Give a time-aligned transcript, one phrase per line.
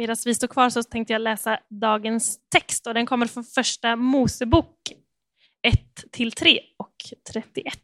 [0.00, 3.96] Medan vi står kvar så tänkte jag läsa dagens text och den kommer från första
[3.96, 4.76] Mosebok
[6.12, 6.94] 1-3 och
[7.32, 7.74] 31.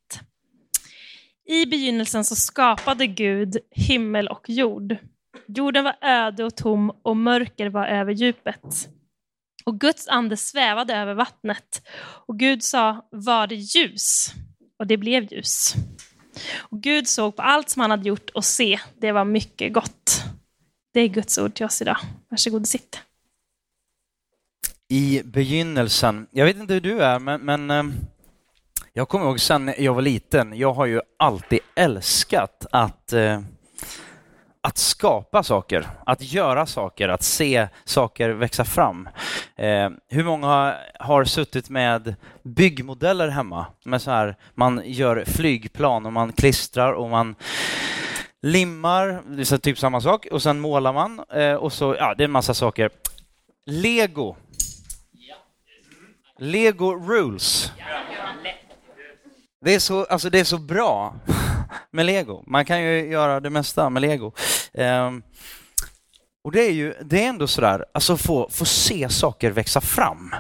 [1.49, 4.97] I begynnelsen så skapade Gud himmel och jord.
[5.47, 8.89] Jorden var öde och tom och mörker var över djupet.
[9.65, 11.89] Och Guds ande svävade över vattnet.
[12.27, 14.35] Och Gud sa, var det ljus?
[14.79, 15.75] Och det blev ljus.
[16.57, 20.23] Och Gud såg på allt som han hade gjort och se, det var mycket gott.
[20.97, 21.97] Det är Guds ord till oss idag.
[22.29, 23.01] Varsågod och sitt.
[24.89, 27.85] I begynnelsen, jag vet inte hur du är, men, men eh,
[28.93, 33.41] jag kommer ihåg sen jag var liten, jag har ju alltid älskat att eh,
[34.61, 39.09] att skapa saker, att göra saker, att se saker växa fram.
[39.57, 43.67] Eh, hur många har suttit med byggmodeller hemma?
[43.85, 47.35] Med så här, man gör flygplan och man klistrar och man
[48.47, 52.23] limmar, det är typ samma sak, och sen målar man eh, och så, ja, det
[52.23, 52.91] är en massa saker.
[53.67, 54.37] Lego.
[56.39, 57.73] Lego rules.
[59.61, 61.15] Det är så, alltså det är så bra
[61.91, 62.45] med lego.
[62.47, 64.33] Man kan ju göra det mesta med lego.
[64.75, 65.23] Ehm,
[66.45, 70.35] och det är ju, det är ändå sådär, alltså få, få se saker växa fram.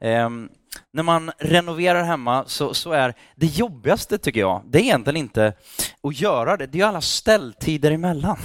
[0.00, 0.48] Um,
[0.92, 5.52] när man renoverar hemma så, så, är det jobbigaste tycker jag, det är egentligen inte
[6.02, 8.38] att göra det, det är alla ställtider emellan.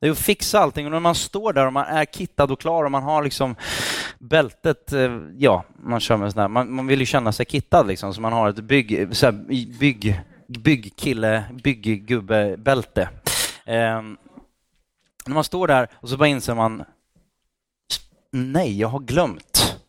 [0.00, 2.60] Det är att fixa allting och när man står där och man är kittad och
[2.60, 3.56] klar och man har liksom
[4.18, 8.14] bältet, eh, ja, man kör med sådär, man, man vill ju känna sig kittad liksom,
[8.14, 9.32] så man har ett bygg, så
[9.80, 13.08] bygg, byggkille, bygggubbebälte.
[13.64, 14.02] Eh,
[15.26, 16.84] när man står där och så bara inser man,
[18.32, 19.79] nej, jag har glömt.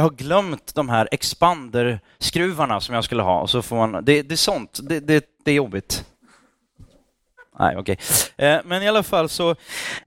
[0.00, 4.22] Jag har glömt de här expanderskruvarna som jag skulle ha och så får man, det,
[4.22, 6.04] det är sånt, det, det, det är jobbigt.
[7.58, 7.98] Nej, okej.
[8.36, 8.60] Okay.
[8.64, 9.54] Men i alla fall så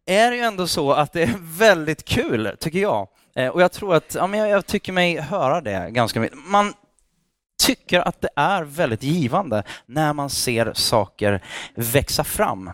[0.05, 3.07] är det ju ändå så att det är väldigt kul, tycker jag.
[3.35, 6.37] Eh, och jag tror att, ja, men jag, jag tycker mig höra det ganska mycket.
[6.47, 6.73] Man
[7.63, 11.43] tycker att det är väldigt givande när man ser saker
[11.75, 12.71] växa fram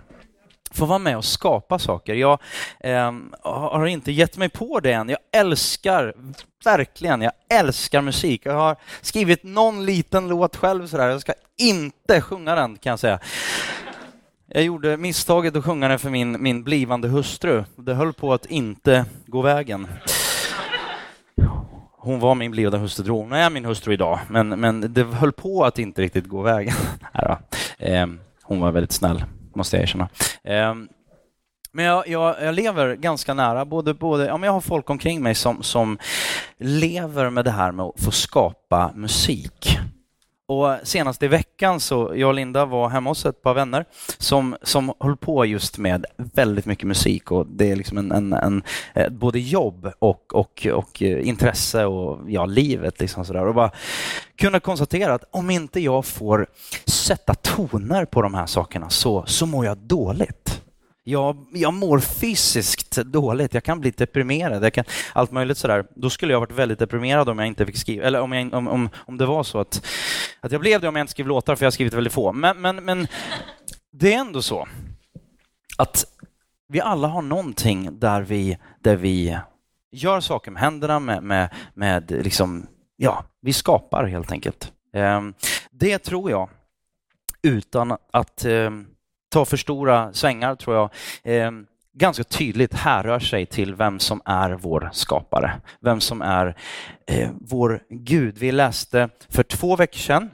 [0.71, 2.13] få vara med och skapa saker.
[2.13, 2.39] Jag
[2.79, 5.09] eh, har inte gett mig på det än.
[5.09, 6.13] Jag älskar,
[6.63, 8.41] verkligen, jag älskar musik.
[8.45, 11.09] Jag har skrivit någon liten låt själv sådär.
[11.09, 13.19] Jag ska inte sjunga den kan jag säga.
[14.47, 17.63] Jag gjorde misstaget att sjunga den för min, min blivande hustru.
[17.75, 19.87] Det höll på att inte gå vägen.
[22.01, 25.65] Hon var min blivande hustru, hon är min hustru idag, men, men det höll på
[25.65, 26.73] att inte riktigt gå vägen.
[27.77, 29.23] Ehm, hon var väldigt snäll,
[29.55, 30.09] måste jag erkänna.
[30.43, 30.87] Ehm,
[31.71, 35.23] men jag, jag, jag, lever ganska nära, både, både, ja, men jag har folk omkring
[35.23, 35.97] mig som, som
[36.57, 39.78] lever med det här med att få skapa musik.
[40.49, 43.85] Och senast i veckan så jag och Linda var hemma hos ett par vänner
[44.17, 48.33] som, som höll på just med väldigt mycket musik och det är liksom en, en,
[48.33, 53.47] en eh, både jobb och, och, och eh, intresse och ja, livet liksom sådär.
[53.47, 53.71] Och bara
[54.35, 56.47] kunna konstatera att om inte jag får
[56.85, 60.38] sätta toner på de här sakerna så, så mår jag dåligt.
[61.09, 65.85] Jag, jag mår fysiskt dåligt, jag kan bli deprimerad, jag kan, allt möjligt sådär.
[65.95, 68.67] Då skulle jag varit väldigt deprimerad om jag inte fick skriva, eller om, jag, om,
[68.67, 69.85] om, om det var så att,
[70.39, 72.33] att jag blev det om jag inte skrev låtar, för jag har skrivit väldigt få.
[72.33, 73.07] Men, men, men
[73.91, 74.67] det är ändå så
[75.77, 76.05] att
[76.67, 79.39] vi alla har någonting där vi, där vi
[79.91, 84.71] gör saker med händerna, med, med, med liksom, ja, vi skapar helt enkelt.
[84.93, 85.33] Ehm,
[85.71, 86.49] det tror jag,
[87.41, 88.87] utan att ehm,
[89.29, 90.89] tar ta för stora svängar tror jag,
[91.23, 91.51] eh,
[91.93, 95.51] ganska tydligt härrör sig till vem som är vår skapare,
[95.81, 96.55] vem som är
[97.07, 98.37] eh, vår Gud.
[98.37, 100.29] Vi läste för två veckor sedan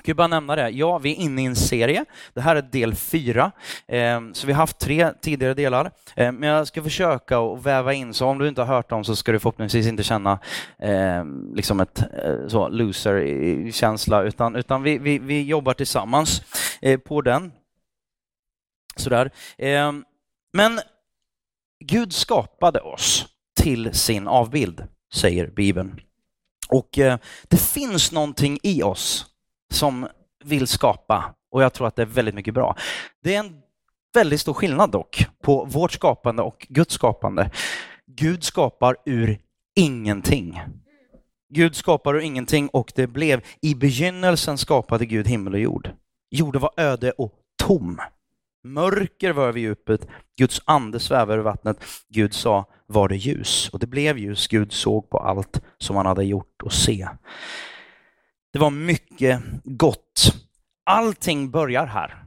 [0.00, 0.68] jag kan bara nämna det.
[0.68, 2.04] Ja, vi är inne i en serie.
[2.34, 3.52] Det här är del fyra,
[3.88, 5.90] eh, så vi har haft tre tidigare delar.
[6.16, 9.04] Eh, men jag ska försöka att väva in, så om du inte har hört dem
[9.04, 10.38] så ska du förhoppningsvis inte känna
[10.78, 11.24] eh,
[11.54, 16.42] liksom ett eh, så loser-känsla, utan, utan vi, vi, vi jobbar tillsammans
[16.80, 17.52] eh, på den.
[18.96, 19.30] Sådär.
[19.58, 20.04] Ehm,
[20.52, 20.80] men
[21.84, 23.26] Gud skapade oss
[23.60, 26.00] till sin avbild, säger Bibeln.
[26.68, 27.18] Och eh,
[27.48, 29.26] det finns någonting i oss
[29.72, 30.08] som
[30.44, 32.76] vill skapa och jag tror att det är väldigt mycket bra.
[33.22, 33.62] Det är en
[34.14, 37.50] väldigt stor skillnad dock på vårt skapande och Guds skapande.
[38.06, 39.38] Gud skapar ur
[39.76, 40.60] ingenting.
[41.54, 45.90] Gud skapar ur ingenting och det blev i begynnelsen skapade Gud himmel och jord.
[46.30, 47.32] Jorden var öde och
[47.62, 48.00] tom.
[48.64, 50.08] Mörker var över djupet,
[50.38, 51.84] Guds ande svävade över vattnet.
[52.08, 53.68] Gud sa, var det ljus?
[53.72, 54.48] Och det blev ljus.
[54.48, 57.08] Gud såg på allt som han hade gjort och se.
[58.52, 60.34] Det var mycket gott.
[60.86, 62.24] Allting börjar här.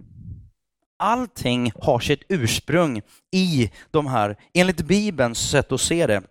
[0.99, 3.01] allting har sitt ursprung
[3.31, 6.21] i de här, enligt Bibelns sätt att se det,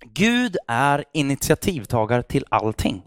[0.00, 3.02] Gud är initiativtagare till allting.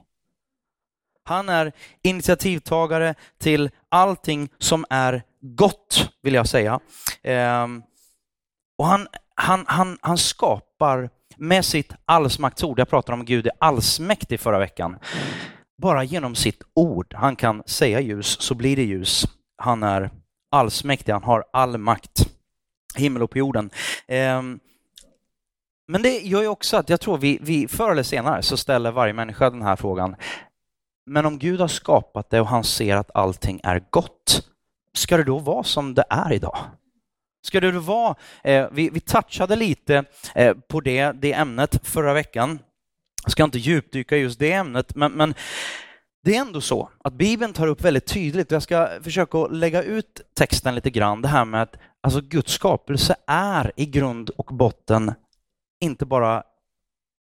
[1.24, 1.72] Han är
[2.04, 6.80] initiativtagare till allting som är gott, vill jag säga.
[7.24, 7.84] Ehm,
[8.78, 14.40] och han, han, han, han skapar med sitt allsmaktsord, jag pratade om Gud är allsmäktig
[14.40, 15.00] förra veckan,
[15.82, 17.14] bara genom sitt ord.
[17.14, 19.28] Han kan säga ljus så blir det ljus.
[19.58, 20.10] Han är
[20.52, 22.30] allsmäktig, han har all makt,
[22.96, 23.70] himmel och på jorden.
[24.08, 24.60] Ehm,
[25.88, 28.92] men det gör ju också att jag tror vi, vi förr eller senare så ställer
[28.92, 30.16] varje människa den här frågan.
[31.12, 34.48] Men om Gud har skapat det och han ser att allting är gott,
[34.94, 36.58] ska det då vara som det är idag?
[37.44, 40.04] Ska det vara, eh, vi, vi touchade lite
[40.36, 42.60] eh, på det, det ämnet förra veckan.
[43.24, 45.34] Jag ska inte djupdyka i just det ämnet, men, men
[46.24, 49.84] det är ändå så att Bibeln tar upp väldigt tydligt, och jag ska försöka lägga
[49.84, 54.46] ut texten lite grann, det här med att alltså Guds skapelse är i grund och
[54.46, 55.14] botten
[55.82, 56.44] inte bara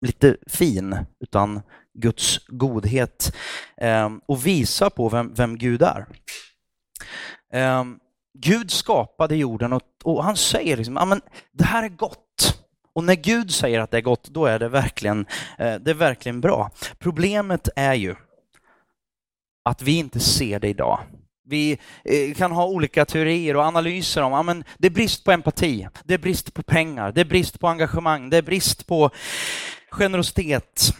[0.01, 1.61] lite fin, utan
[1.95, 3.37] Guds godhet
[3.77, 6.07] eh, och visa på vem, vem Gud är.
[7.53, 7.85] Eh,
[8.39, 11.21] Gud skapade jorden och, och han säger liksom, men
[11.53, 12.65] det här är gott.
[12.95, 15.27] Och när Gud säger att det är gott, då är det verkligen,
[15.59, 16.71] eh, det är verkligen bra.
[16.99, 18.15] Problemet är ju
[19.65, 21.01] att vi inte ser det idag.
[21.47, 25.33] Vi eh, kan ha olika teorier och analyser om att ja, det är brist på
[25.33, 29.11] empati, det är brist på pengar, det är brist på engagemang, det är brist på
[29.91, 30.95] generositet,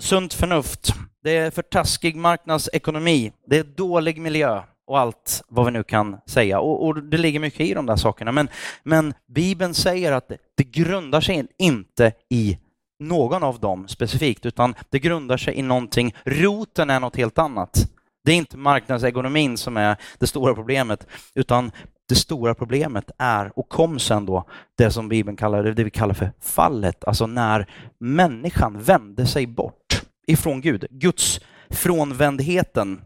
[0.00, 5.72] sunt förnuft, det är för taskig marknadsekonomi, det är dålig miljö och allt vad vi
[5.72, 6.60] nu kan säga.
[6.60, 8.32] Och, och, det ligger mycket i de där sakerna.
[8.32, 8.48] Men,
[8.82, 12.58] men Bibeln säger att det, det grundar sig inte i
[12.98, 16.14] någon av dem specifikt, utan det grundar sig i någonting.
[16.24, 17.90] Roten är något helt annat.
[18.24, 21.72] Det är inte marknadsekonomin som är det stora problemet, utan
[22.08, 24.44] det stora problemet är, och kom sen då,
[24.78, 30.02] det som Bibeln kallar det vi kallar för fallet, alltså när människan vände sig bort
[30.26, 31.40] ifrån Gud, Guds
[31.70, 33.00] frånvändheten.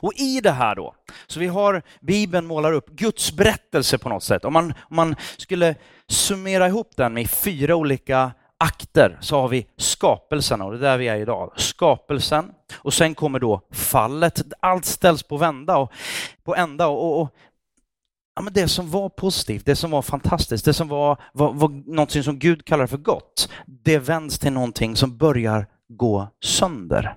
[0.00, 0.94] Och i det här då,
[1.26, 4.44] så vi har Bibeln målar upp Guds berättelse på något sätt.
[4.44, 5.74] Om man, om man skulle
[6.08, 10.98] summera ihop den med fyra olika akter så har vi skapelsen och det är där
[10.98, 11.52] vi är idag.
[11.56, 14.42] Skapelsen och sen kommer då fallet.
[14.60, 15.92] Allt ställs på vända och
[16.44, 17.34] på ända och, och
[18.34, 21.68] ja, men det som var positivt, det som var fantastiskt, det som var, var, var
[21.68, 27.16] någonting som Gud kallar för gott, det vänds till någonting som börjar gå sönder.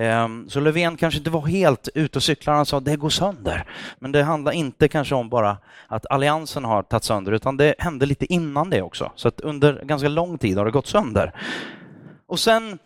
[0.00, 3.10] Ehm, så Löfven kanske inte var helt ute och cyklade, han sa att det går
[3.10, 3.70] sönder.
[3.98, 8.06] Men det handlar inte kanske om bara att alliansen har tagit sönder, utan det hände
[8.06, 9.12] lite innan det också.
[9.14, 11.32] Så att under ganska lång tid har det gått sönder.
[12.26, 12.78] Och sen,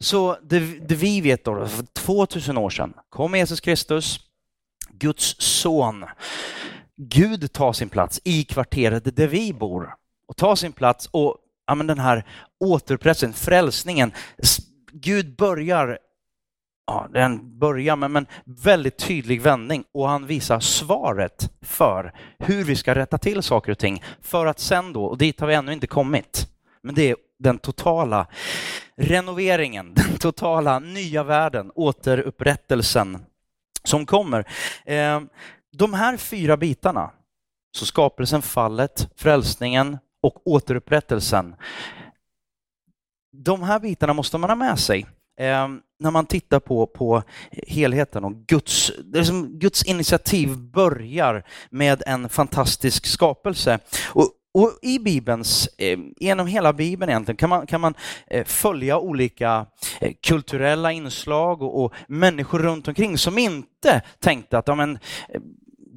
[0.00, 4.27] så det, det vi vet då, för 2000 år sedan kom Jesus Kristus,
[4.98, 6.04] Guds son.
[6.96, 9.94] Gud tar sin plats i kvarteret där vi bor
[10.28, 11.36] och tar sin plats och
[11.66, 12.24] ja, men den här
[12.60, 14.12] återupprättelsen, frälsningen.
[14.92, 15.98] Gud börjar
[16.88, 22.76] ja, den börjar med en väldigt tydlig vändning och han visar svaret för hur vi
[22.76, 25.72] ska rätta till saker och ting för att sen då, och dit har vi ännu
[25.72, 26.48] inte kommit,
[26.82, 28.26] men det är den totala
[28.96, 33.18] renoveringen, den totala nya världen, återupprättelsen
[33.88, 34.44] som kommer.
[34.84, 35.20] Eh,
[35.72, 37.10] de här fyra bitarna,
[37.76, 41.54] så skapelsen, fallet, frälsningen och återupprättelsen,
[43.32, 45.06] de här bitarna måste man ha med sig.
[45.40, 45.68] Eh,
[46.00, 52.02] när man tittar på, på helheten och Guds, det är som Guds initiativ börjar med
[52.06, 53.78] en fantastisk skapelse.
[54.06, 57.94] Och, och i Bibelns, eh, genom hela Bibeln egentligen, kan man, kan man
[58.26, 59.66] eh, följa olika
[60.00, 64.98] eh, kulturella inslag och, och, människor runt omkring som inte tänkte att ja, men,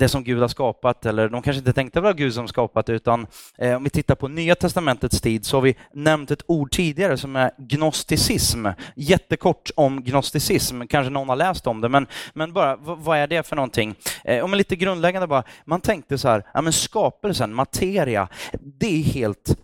[0.01, 3.27] det som Gud har skapat, eller de kanske inte tänkte vara Gud som skapat utan
[3.57, 7.17] eh, om vi tittar på Nya Testamentets tid så har vi nämnt ett ord tidigare
[7.17, 8.65] som är gnosticism.
[8.95, 13.47] Jättekort om gnosticism, kanske någon har läst om det, men, men bara vad är det
[13.47, 13.95] för någonting?
[14.23, 18.27] Eh, om lite grundläggande bara, man tänkte så här, ja men skapelsen, materia,
[18.79, 19.55] det är helt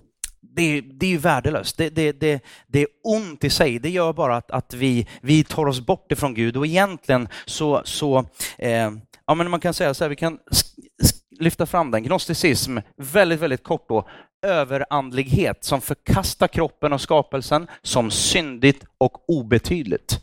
[0.57, 1.77] det, det är ju värdelöst.
[1.77, 3.79] Det, det, det, det är ont i sig.
[3.79, 7.81] Det gör bara att, att vi, vi tar oss bort ifrån Gud och egentligen så,
[7.85, 8.25] så
[8.57, 8.91] eh,
[9.27, 10.39] ja, men man kan säga så här, vi kan
[11.39, 12.03] lyfta fram den.
[12.03, 14.09] Gnosticism, väldigt, väldigt kort då,
[14.45, 20.19] överandlighet som förkastar kroppen och skapelsen som syndigt och obetydligt.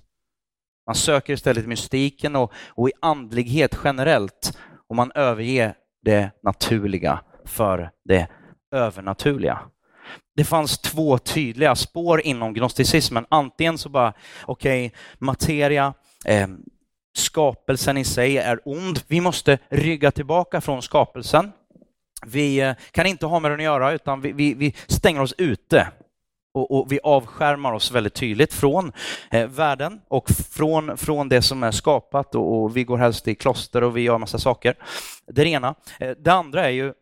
[0.87, 4.59] Man söker istället mystiken och, och i andlighet generellt
[4.89, 8.29] och man överger det naturliga för det
[8.75, 9.59] övernaturliga.
[10.37, 13.27] Det fanns två tydliga spår inom gnosticismen.
[13.29, 14.13] Antingen så bara,
[14.45, 15.95] okej, okay, materia,
[16.25, 16.49] eh,
[17.15, 19.01] skapelsen i sig är ond.
[19.07, 21.53] Vi måste rygga tillbaka från skapelsen.
[22.27, 25.35] Vi eh, kan inte ha med den att göra, utan vi, vi, vi stänger oss
[25.39, 25.89] ute
[26.55, 28.93] och, och, vi avskärmar oss väldigt tydligt från
[29.31, 33.35] eh, världen och från, från det som är skapat och, och, vi går helst i
[33.35, 34.75] kloster och vi gör massa saker.
[35.27, 35.75] Det är det ena.
[36.01, 36.93] Eh, det andra är ju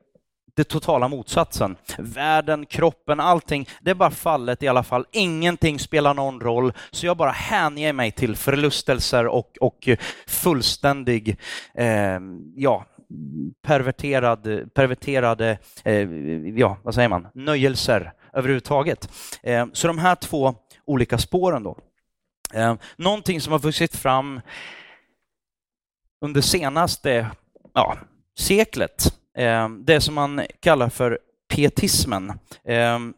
[0.54, 1.76] det totala motsatsen.
[1.99, 5.06] Världen, kroppen, allting, det är bara fallet i alla fall.
[5.12, 9.88] Ingenting spelar någon roll, så jag bara hänger mig till förlustelser och, och
[10.26, 11.37] fullständig,
[11.75, 12.18] eh,
[12.56, 12.87] ja,
[13.62, 14.42] perverterad,
[14.75, 16.11] perverterade, eh,
[16.59, 19.09] ja, vad säger man, nöjelser överhuvudtaget.
[19.42, 20.54] Eh, så de här två
[20.85, 21.78] olika spåren då.
[22.52, 24.40] Eh, någonting som har vuxit fram
[26.25, 27.30] under senaste
[27.75, 27.97] ja,
[28.38, 31.19] seklet, Ehm, det som man kallar för
[31.55, 32.33] pietismen.
[32.65, 33.15] Ehm,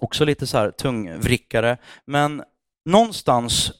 [0.00, 2.42] också lite så här tungvrickare, men
[2.84, 3.72] någonstans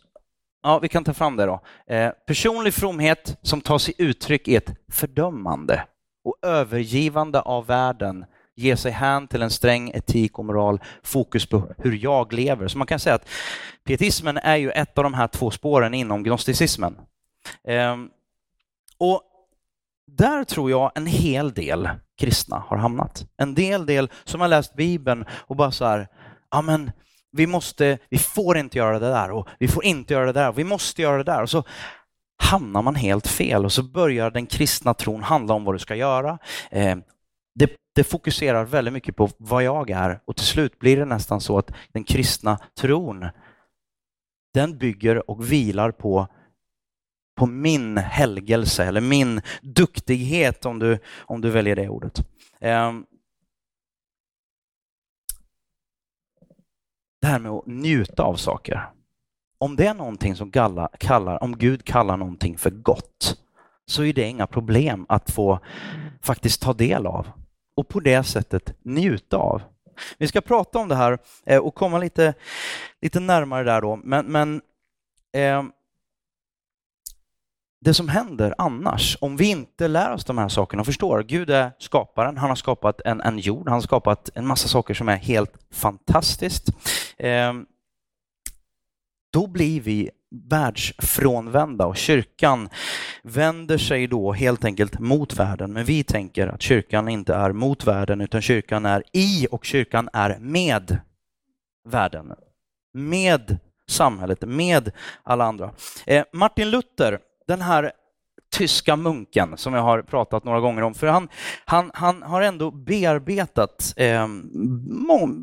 [0.63, 1.61] Ja, vi kan ta fram det då.
[1.87, 5.85] Ehm, personlig fromhet som tar sig uttryck i ett fördömande
[6.25, 11.75] och övergivande av världen ge sig hän till en sträng etik och moral, fokus på
[11.79, 12.69] hur jag lever.
[12.69, 13.29] Så man kan säga att
[13.85, 16.97] pietismen är ju ett av de här två spåren inom gnosticismen.
[18.99, 19.23] Och
[20.17, 21.89] där tror jag en hel del
[22.19, 23.27] kristna har hamnat.
[23.37, 26.09] En del del som har läst Bibeln och bara så här,
[26.51, 26.91] ja men
[27.33, 30.49] vi måste, vi får inte göra det där och vi får inte göra det där
[30.49, 31.43] och vi måste göra det där.
[31.43, 31.65] Och så
[32.43, 35.95] hamnar man helt fel och så börjar den kristna tron handla om vad du ska
[35.95, 36.39] göra.
[36.71, 36.99] Eh,
[37.55, 41.41] det, det, fokuserar väldigt mycket på vad jag är och till slut blir det nästan
[41.41, 43.27] så att den kristna tron,
[44.55, 46.29] den bygger och vilar på,
[47.39, 52.21] på min helgelse eller min duktighet om du, om du väljer det ordet.
[52.61, 53.07] Ehm,
[57.21, 58.91] det här med att njuta av saker.
[59.59, 63.39] Om det är någonting som Galla kallar, om Gud kallar någonting för gott,
[63.87, 65.61] så är det inga problem att få
[66.23, 67.31] faktiskt ta del av
[67.77, 69.63] och på det sättet njuta av.
[70.19, 72.35] Vi ska prata om det här eh, och komma lite,
[73.03, 74.63] lite närmare där då, men, men
[75.33, 75.63] eh,
[77.81, 81.51] det som händer annars, om vi inte lär oss de här sakerna och förstår, Gud
[81.51, 85.09] är skaparen, han har skapat en, en jord, han har skapat en massa saker som
[85.09, 86.69] är helt fantastiskt.
[87.19, 87.53] Eh,
[89.33, 92.69] då blir vi världsfrånvända och kyrkan
[93.23, 95.73] vänder sig då helt enkelt mot världen.
[95.73, 100.09] Men vi tänker att kyrkan inte är mot världen utan kyrkan är i och kyrkan
[100.13, 100.99] är med
[101.89, 102.33] världen.
[102.95, 103.59] Med
[103.89, 104.91] samhället, med
[105.23, 105.71] alla andra.
[106.07, 107.93] Eh, Martin Luther, den här
[108.51, 110.95] tyska munken som jag har pratat några gånger om.
[110.95, 111.29] För han,
[111.65, 114.27] han, han har ändå bearbetat, eh,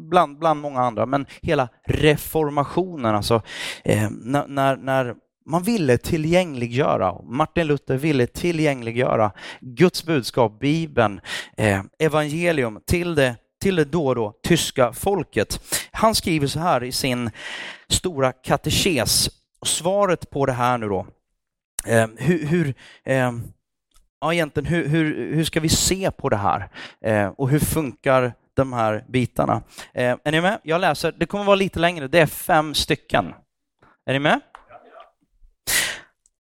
[0.10, 3.42] bland, bland många andra, men hela reformationen, alltså
[3.84, 5.16] eh, när, när
[5.50, 9.32] man ville tillgängliggöra, Martin Luther ville tillgängliggöra
[9.62, 11.22] Guds budskap, Bibeln,
[11.58, 15.60] eh, evangelium till det till det då och då tyska folket.
[15.92, 17.30] Han skriver så här i sin
[17.88, 19.30] stora katekes.
[19.66, 21.08] Svaret på det här nu då,
[21.86, 22.74] Eh, hur, hur
[23.04, 23.32] eh,
[24.22, 26.70] ja, egentligen, hur, hur, hur ska vi se på det här?
[27.02, 29.62] Eh, och hur funkar de här bitarna?
[29.94, 30.60] Eh, är ni med?
[30.64, 33.34] Jag läser, det kommer vara lite längre, det är fem stycken.
[34.06, 34.40] Är ni med?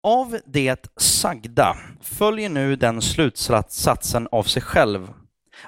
[0.03, 5.13] Av det sagda följer nu den slutsatsen av sig själv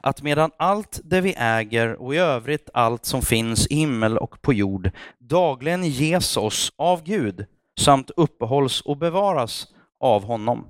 [0.02, 4.42] att medan allt det vi äger och i övrigt allt som finns i himmel och
[4.42, 7.46] på jord dagligen ges oss av Gud
[7.82, 9.68] samt uppehålls och bevaras
[10.00, 10.68] av honom.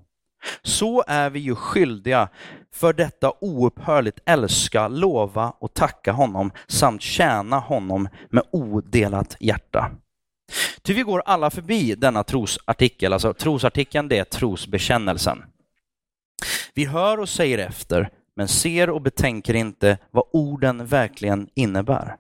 [0.64, 2.30] Så är vi ju skyldiga
[2.74, 9.92] för detta oupphörligt älska, lova och tacka honom samt tjäna honom med odelat hjärta.
[10.82, 15.44] Ty vi går alla förbi denna trosartikel, alltså trosartikeln det är trosbekännelsen.
[16.74, 22.16] Vi hör och säger efter, men ser och betänker inte vad orden verkligen innebär.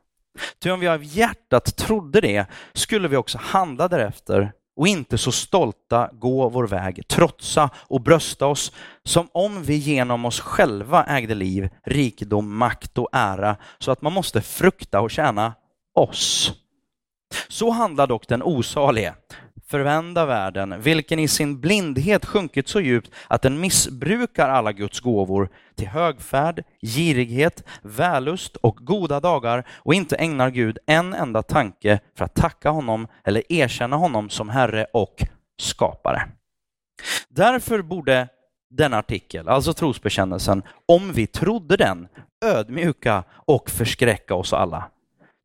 [0.60, 5.32] Ty om vi av hjärtat trodde det skulle vi också handla därefter och inte så
[5.32, 8.72] stolta gå vår väg, trotsa och brösta oss
[9.04, 14.14] som om vi genom oss själva ägde liv, rikedom, makt och ära så att man
[14.14, 15.54] måste frukta och tjäna
[15.96, 16.54] oss.
[17.48, 19.14] Så handlar dock den osalige,
[19.72, 25.50] förvända världen, vilken i sin blindhet sjunkit så djupt att den missbrukar alla Guds gåvor
[25.76, 32.26] till högfärd, girighet, vällust och goda dagar och inte ägnar Gud en enda tanke för
[32.26, 35.16] att tacka honom eller erkänna honom som Herre och
[35.62, 36.22] skapare.
[37.30, 38.28] Därför borde
[38.70, 42.08] denna artikel, alltså trosbekännelsen, om vi trodde den,
[42.46, 44.92] ödmjuka och förskräcka oss alla.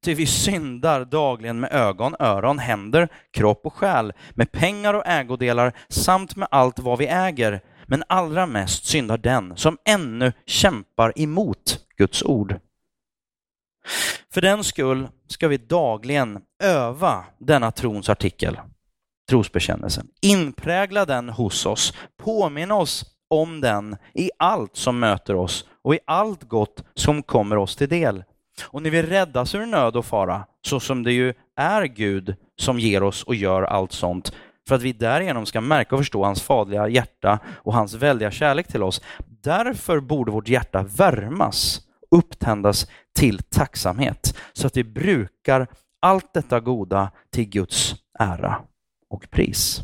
[0.06, 5.72] Ty vi syndar dagligen med ögon, öron, händer, kropp och själ, med pengar och ägodelar
[5.88, 7.60] samt med allt vad vi äger.
[7.86, 12.60] Men allra mest syndar den som ännu kämpar emot Guds ord.
[14.32, 18.60] För den skull ska vi dagligen öva denna trons artikel,
[19.30, 20.08] trosbekännelsen.
[20.22, 25.98] Inprägla den hos oss, påminna oss om den i allt som möter oss och i
[26.06, 28.24] allt gott som kommer oss till del.
[28.62, 32.78] Och när vi räddas ur nöd och fara, så som det ju är Gud som
[32.78, 34.32] ger oss och gör allt sånt,
[34.68, 38.68] för att vi därigenom ska märka och förstå hans fadliga hjärta och hans väldiga kärlek
[38.68, 39.02] till oss.
[39.42, 42.86] Därför borde vårt hjärta värmas, upptändas
[43.18, 45.66] till tacksamhet, så att vi brukar
[46.00, 48.60] allt detta goda till Guds ära
[49.10, 49.80] och pris.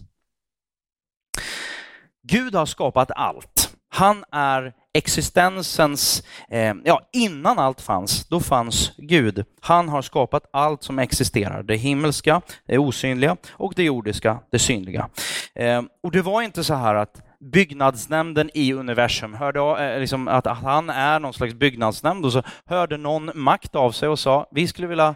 [2.22, 3.76] Gud har skapat allt.
[3.88, 9.44] Han är existensens, eh, ja innan allt fanns, då fanns Gud.
[9.60, 15.08] Han har skapat allt som existerar, det himmelska, det osynliga och det jordiska, det synliga.
[15.54, 20.46] Eh, och det var inte så här att byggnadsnämnden i universum hörde eh, liksom att,
[20.46, 24.48] att han är någon slags byggnadsnämnd och så hörde någon makt av sig och sa
[24.50, 25.14] vi skulle vilja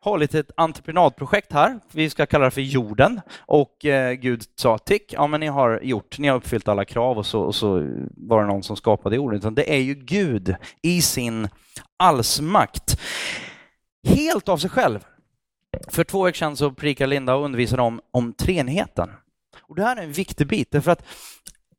[0.00, 1.80] har lite ett entreprenadprojekt här.
[1.92, 3.20] Vi ska kalla det för jorden.
[3.38, 7.18] Och eh, Gud sa tick, ja men ni har gjort, ni har uppfyllt alla krav
[7.18, 7.72] och så, och så
[8.16, 9.38] var det någon som skapade jorden.
[9.38, 11.48] Utan det är ju Gud i sin
[11.96, 13.00] allsmakt.
[14.08, 15.04] Helt av sig själv.
[15.88, 19.10] För två veckor sedan så predikade Linda och undervisade om, om treenigheten.
[19.62, 21.06] Och det här är en viktig bit, därför att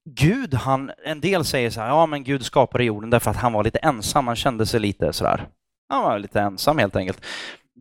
[0.05, 3.53] Gud, han, en del säger så här, ja men Gud skapade jorden därför att han
[3.53, 5.47] var lite ensam, han kände sig lite sådär,
[5.89, 7.25] han var lite ensam helt enkelt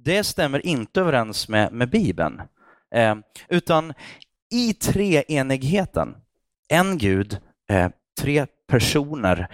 [0.05, 2.43] det stämmer inte överens med, med Bibeln.
[2.95, 3.17] Eh,
[3.49, 3.95] utan
[4.50, 6.17] i treenigheten,
[6.69, 7.38] en Gud,
[7.71, 7.90] eh,
[8.21, 9.49] tre personer,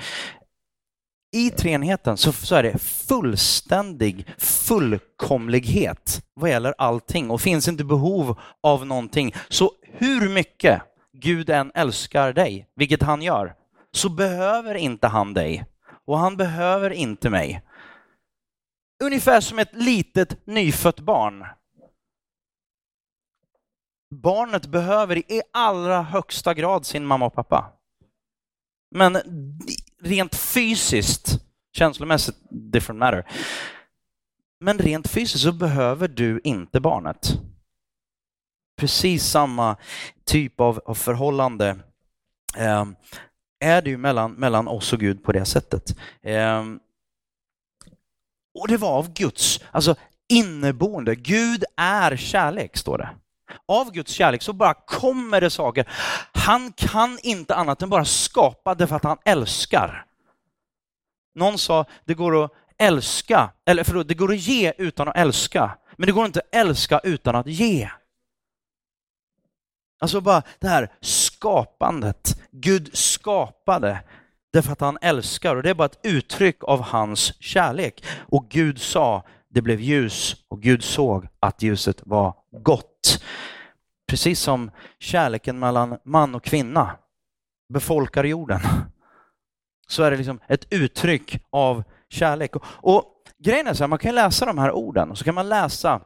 [1.34, 8.38] i treenigheten så, så är det fullständig fullkomlighet vad gäller allting och finns inte behov
[8.62, 9.34] av någonting.
[9.48, 10.82] Så hur mycket
[11.12, 13.54] Gud än älskar dig, vilket han gör,
[13.92, 15.64] så behöver inte han dig
[16.06, 17.62] och han behöver inte mig.
[19.02, 21.46] Ungefär som ett litet nyfött barn.
[24.10, 27.72] Barnet behöver i allra högsta grad sin mamma och pappa.
[28.90, 29.18] Men
[30.02, 31.40] rent fysiskt,
[31.76, 33.26] känslomässigt, different matter.
[34.60, 37.38] Men rent fysiskt så behöver du inte barnet.
[38.76, 39.76] Precis samma
[40.24, 41.78] typ av, av förhållande
[42.56, 42.84] eh,
[43.60, 45.96] är det ju mellan, mellan oss och Gud på det sättet.
[46.22, 46.64] Eh,
[48.54, 49.94] och det var av Guds, alltså
[50.28, 51.14] inneboende.
[51.14, 53.08] Gud är kärlek, står det.
[53.68, 55.88] Av Guds kärlek så bara kommer det saker.
[56.32, 60.06] Han kan inte annat än bara skapa det för att han älskar.
[61.34, 65.78] Någon sa, det går att älska, eller förlåt, det går att ge utan att älska.
[65.96, 67.90] Men det går inte att älska utan att ge.
[70.00, 72.40] Alltså bara det här skapandet.
[72.50, 73.98] Gud skapade
[74.54, 78.04] Därför att han älskar och det är bara ett uttryck av hans kärlek.
[78.18, 83.22] Och Gud sa, det blev ljus och Gud såg att ljuset var gott.
[84.08, 86.90] Precis som kärleken mellan man och kvinna
[87.68, 88.60] befolkar jorden.
[89.88, 92.56] Så är det liksom ett uttryck av kärlek.
[92.56, 93.04] Och, och
[93.38, 96.00] grejen är så här, man kan läsa de här orden och så kan man läsa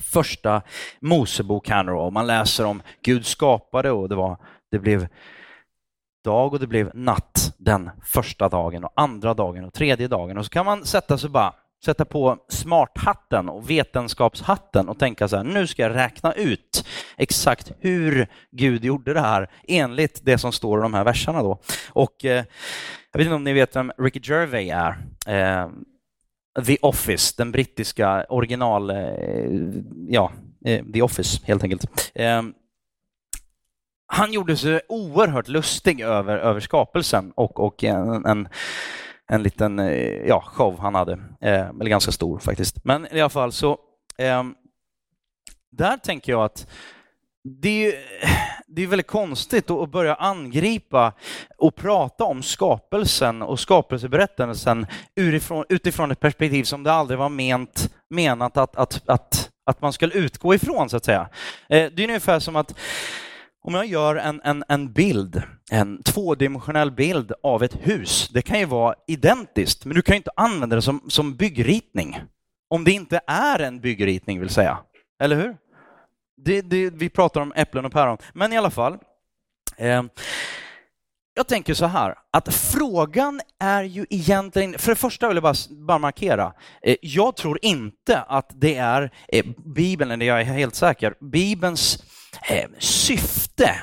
[0.00, 0.62] första
[1.00, 4.36] Mosebok här nu och man läser om Gud skapade och det var,
[4.70, 5.08] det blev
[6.24, 10.38] dag och det blev natt den första dagen och andra dagen och tredje dagen.
[10.38, 15.36] Och så kan man sätta sig bara sätta på smarthatten och vetenskapshatten och tänka så
[15.36, 16.84] här, nu ska jag räkna ut
[17.16, 21.60] exakt hur Gud gjorde det här enligt det som står i de här verserna då.
[21.88, 22.44] Och eh,
[23.12, 24.96] jag vet inte om ni vet vem Ricky Gervais är.
[25.26, 25.68] Eh,
[26.66, 28.96] The Office, den brittiska original, eh,
[30.08, 30.32] ja,
[30.64, 32.10] eh, The Office helt enkelt.
[32.14, 32.42] Eh,
[34.12, 38.48] han gjorde sig oerhört lustig över, över skapelsen och, och en, en,
[39.28, 42.84] en liten eh, ja, show han hade, eh, eller ganska stor faktiskt.
[42.84, 43.78] Men i alla fall så,
[44.18, 44.44] eh,
[45.70, 46.66] där tänker jag att
[47.44, 47.94] det är,
[48.66, 51.12] det är väldigt konstigt att börja angripa
[51.58, 57.94] och prata om skapelsen och skapelseberättelsen utifrån, utifrån ett perspektiv som det aldrig var ment,
[58.10, 61.28] menat att, att, att, att man skulle utgå ifrån, så att säga.
[61.68, 62.74] Eh, det är ungefär som att
[63.62, 68.58] om jag gör en, en, en bild, en tvådimensionell bild av ett hus, det kan
[68.58, 72.20] ju vara identiskt, men du kan ju inte använda det som, som byggritning.
[72.68, 74.78] Om det inte är en byggritning, vill säga.
[75.22, 75.56] Eller hur?
[76.36, 78.18] Det, det, vi pratar om äpplen och päron.
[78.32, 78.98] Men i alla fall.
[79.76, 80.02] Eh,
[81.34, 85.54] jag tänker så här, att frågan är ju egentligen, för det första vill jag bara,
[85.70, 89.44] bara markera, eh, jag tror inte att det är eh,
[89.74, 92.02] Bibeln, eller jag är helt säker, Bibelns
[92.48, 93.80] Eh, syfte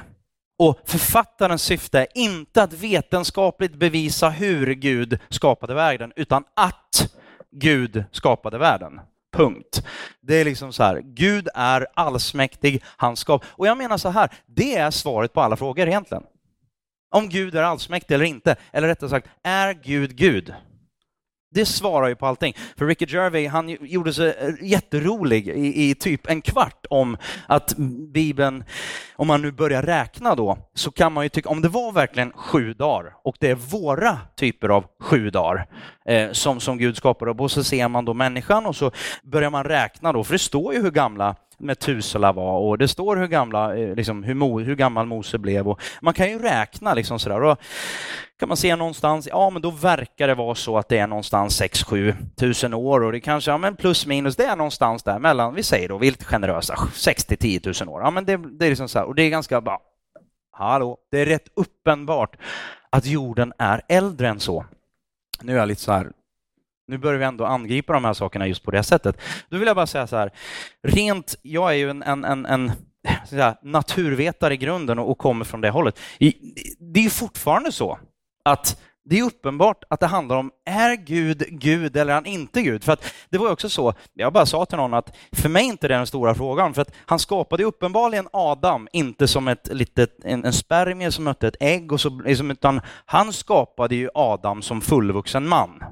[0.60, 7.12] och författarens syfte är inte att vetenskapligt bevisa hur Gud skapade världen, utan att
[7.52, 9.00] Gud skapade världen.
[9.34, 9.84] Punkt.
[10.22, 13.48] Det är liksom så här, Gud är allsmäktig, han skapar.
[13.52, 16.24] Och jag menar så här, det är svaret på alla frågor egentligen.
[17.12, 20.54] Om Gud är allsmäktig eller inte, eller rättare sagt, är Gud Gud?
[21.50, 22.54] Det svarar ju på allting.
[22.78, 27.74] För Ricky Gervais, han gjorde sig eh, jätterolig i, i, typ en kvart om att
[28.14, 28.64] Bibeln,
[29.16, 32.32] om man nu börjar räkna då, så kan man ju tycka, om det var verkligen
[32.32, 35.68] sju dagar och det är våra typer av sju dagar
[36.06, 38.92] eh, som, som Gud skapade, och så ser man då människan och så
[39.24, 43.15] börjar man räkna då, för det står ju hur gamla Metusala var och det står
[43.15, 45.67] hur, gamla, eh, liksom, hur, hur gammal Mose blev.
[45.67, 47.43] Och man kan ju räkna liksom sådär.
[47.43, 47.60] Och
[48.39, 51.62] kan man se någonstans, ja men då verkar det vara så att det är någonstans
[51.62, 55.56] 6-7 tusen år och det kanske, ja men plus minus, det är någonstans där mellan,
[55.56, 58.02] vi säger då, vilt generösa, 6-10 tusen år.
[58.02, 59.80] Ja men det, det är liksom så här, och det är ganska bara,
[60.52, 62.36] hallå, det är rätt uppenbart
[62.89, 64.65] att jorden är äldre än så.
[65.41, 66.12] Nu är jag lite så här
[66.88, 69.17] nu börjar vi ändå angripa de här sakerna just på det sättet.
[69.50, 70.32] Då vill jag bara säga så här,
[70.84, 72.71] rent, jag är ju en, en, en, en
[73.30, 76.00] säga, naturvetare i grunden och, och kommer från det hållet.
[76.80, 78.00] Det är ju fortfarande så
[78.45, 82.62] att det är uppenbart att det handlar om, är Gud Gud eller är han inte
[82.62, 82.84] Gud?
[82.84, 85.69] För att det var också så, jag bara sa till någon att för mig är
[85.69, 90.23] inte det den stora frågan, för att han skapade uppenbarligen Adam, inte som ett litet,
[90.23, 94.62] en, en spermie som mötte ett ägg, och så, liksom, utan han skapade ju Adam
[94.62, 95.84] som fullvuxen man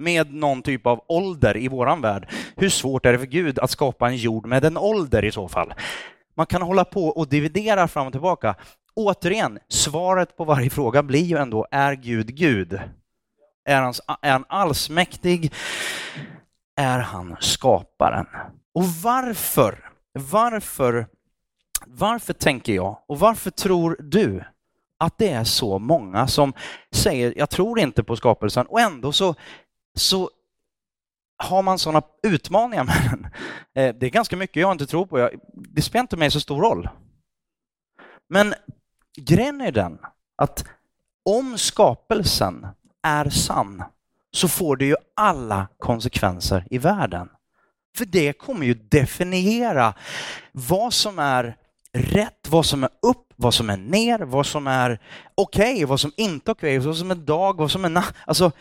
[0.00, 2.28] med någon typ av ålder i våran värld.
[2.56, 5.48] Hur svårt är det för Gud att skapa en jord med en ålder i så
[5.48, 5.74] fall?
[6.36, 8.54] Man kan hålla på och dividera fram och tillbaka.
[8.94, 12.80] Återigen, svaret på varje fråga blir ju ändå, är Gud Gud?
[13.64, 15.52] Är han, är han allsmäktig?
[16.76, 18.26] Är han skaparen?
[18.74, 19.90] Och varför?
[20.12, 21.06] Varför?
[21.86, 24.44] Varför tänker jag och varför tror du
[24.98, 26.52] att det är så många som
[26.92, 29.34] säger jag tror inte på skapelsen och ändå så
[29.94, 30.30] så
[31.36, 33.24] har man sådana utmaningar med den.
[33.74, 35.30] Eh, det är ganska mycket jag inte tror på.
[35.52, 36.88] Det spelar inte mig så stor roll.
[38.28, 38.54] Men
[39.16, 39.98] grejen är den
[40.36, 40.64] att
[41.24, 42.66] om skapelsen
[43.02, 43.84] är sann
[44.32, 47.28] så får det ju alla konsekvenser i världen.
[47.96, 49.94] För det kommer ju definiera
[50.52, 51.56] vad som är
[51.92, 55.00] rätt, vad som är upp, vad som är ner, vad som är
[55.34, 57.88] okej, okay, vad som inte är okej, okay, vad som är dag, vad som är
[57.88, 58.14] natt.
[58.26, 58.52] Alltså,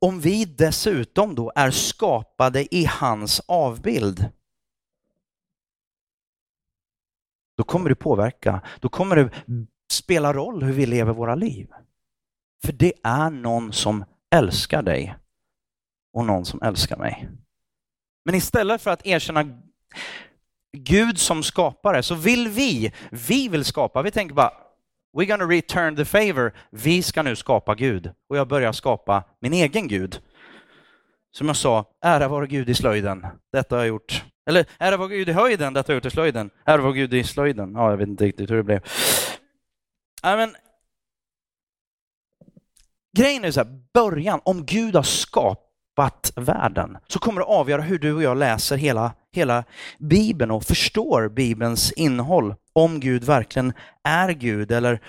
[0.00, 4.28] om vi dessutom då är skapade i hans avbild,
[7.56, 9.30] då kommer det påverka, då kommer det
[9.90, 11.68] spela roll hur vi lever våra liv.
[12.64, 15.16] För det är någon som älskar dig
[16.12, 17.28] och någon som älskar mig.
[18.24, 19.60] Men istället för att erkänna
[20.72, 24.52] Gud som skapare så vill vi, vi vill skapa, vi tänker bara
[25.12, 26.52] We're gonna return the favor.
[26.70, 28.12] Vi ska nu skapa Gud.
[28.28, 30.20] Och jag börjar skapa min egen Gud.
[31.30, 33.26] Som jag sa, ära vare Gud i slöjden.
[33.52, 34.24] Detta har jag gjort.
[34.46, 35.74] Eller ära vare Gud i höjden.
[35.74, 36.50] Detta har jag gjort i slöjden.
[36.64, 37.72] Ära vare Gud i slöjden.
[37.74, 38.78] Ja, jag vet inte riktigt hur det blev.
[38.78, 38.82] I
[40.22, 40.56] men,
[43.16, 45.67] grejen är så här, början, om Gud har skapat
[46.36, 49.64] världen så kommer det avgöra hur du och jag läser hela, hela
[49.98, 53.72] Bibeln och förstår Bibelns innehåll om Gud verkligen
[54.04, 55.00] är Gud eller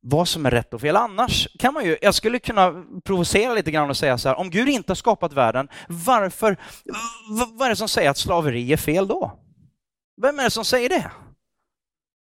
[0.00, 0.96] vad som är rätt och fel.
[0.96, 4.50] Annars kan man ju, jag skulle kunna provocera lite grann och säga så här, om
[4.50, 6.56] Gud inte har skapat världen, varför,
[7.52, 9.38] vad är det som säger att slaveri är fel då?
[10.22, 11.10] Vem är det som säger det?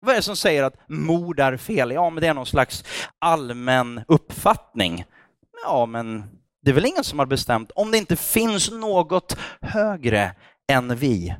[0.00, 1.90] Vad är det som säger att mord är fel?
[1.90, 2.84] Ja, men det är någon slags
[3.18, 5.04] allmän uppfattning.
[5.64, 6.24] Ja, men
[6.62, 10.34] det är väl ingen som har bestämt om det inte finns något högre
[10.72, 11.36] än vi.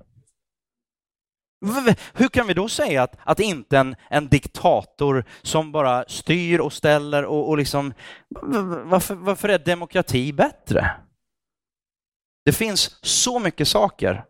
[2.13, 6.73] Hur kan vi då säga att, att inte en, en diktator som bara styr och
[6.73, 7.95] ställer och, och liksom,
[8.85, 10.91] varför, varför är demokrati bättre?
[12.45, 14.25] Det finns så mycket saker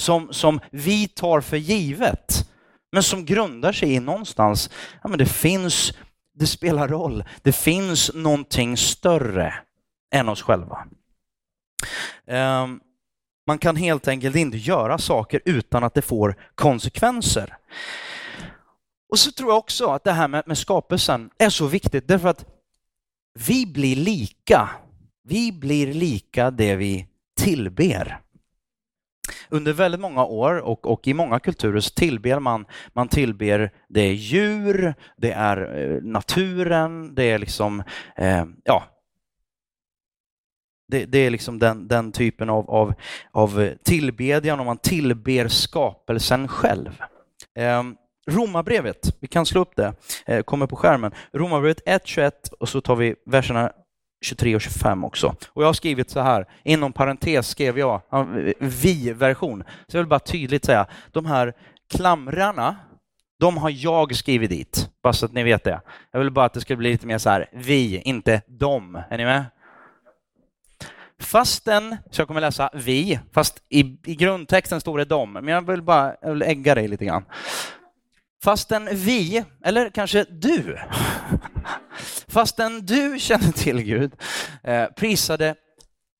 [0.00, 2.50] som, som vi tar för givet,
[2.92, 4.70] men som grundar sig i någonstans,
[5.02, 5.92] ja men det finns,
[6.34, 9.54] det spelar roll, det finns någonting större
[10.14, 10.86] än oss själva.
[12.26, 12.80] Ehm,
[13.46, 17.56] man kan helt enkelt inte göra saker utan att det får konsekvenser.
[19.08, 22.28] Och så tror jag också att det här med, med skapelsen är så viktigt därför
[22.28, 22.44] att
[23.34, 24.68] vi blir lika.
[25.24, 28.20] Vi blir lika det vi tillber.
[29.48, 34.00] under väldigt många år och, och i många kulturer så tillber man, man tillber, det
[34.00, 37.82] är djur, det är eh, naturen, det är liksom,
[38.16, 38.84] eh, ja,
[40.88, 42.94] det, det, är liksom den, den typen av, av,
[43.32, 47.02] av tillbedjan och man tillber skapelsen själv.
[47.58, 47.82] Eh,
[48.30, 49.94] Romarbrevet, vi kan slå upp det,
[50.26, 51.12] eh, kommer på skärmen.
[51.32, 53.72] Romarbrevet 1, 21 och så tar vi verserna
[54.24, 55.34] 23 och 25 också.
[55.48, 58.00] Och jag har skrivit så här, inom parentes skrev jag
[58.58, 59.64] vi-version.
[59.88, 61.54] Så jag vill bara tydligt säga, de här
[61.90, 62.76] klamrarna,
[63.40, 65.80] de har jag skrivit dit, bara så att ni vet det.
[66.10, 69.02] Jag vill bara att det ska bli lite mer så här, vi, inte dem.
[69.10, 69.44] Är ni med?
[71.20, 75.66] Fastän, så jag kommer läsa vi, fast i, i grundtexten står det dem, men jag
[75.66, 77.24] vill bara jag vill ägga dig lite grann.
[78.44, 80.78] Fastän vi, eller kanske du,
[82.28, 84.12] fastän du känner till Gud,
[84.62, 85.54] eh, prisade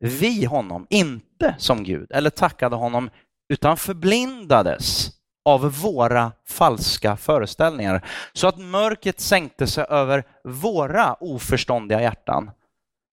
[0.01, 3.11] vi honom inte som Gud eller tackade honom
[3.49, 5.11] utan förblindades
[5.45, 12.51] av våra falska föreställningar så att mörkret sänkte sig över våra oförståndiga hjärtan.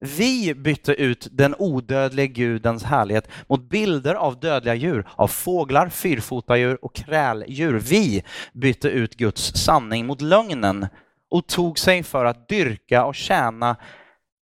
[0.05, 6.85] Vi bytte ut den odödliga gudens härlighet mot bilder av dödliga djur, av fåglar, fyrfotadjur
[6.85, 7.79] och kräldjur.
[7.79, 10.87] Vi bytte ut Guds sanning mot lögnen
[11.29, 13.75] och tog sig för att dyrka och tjäna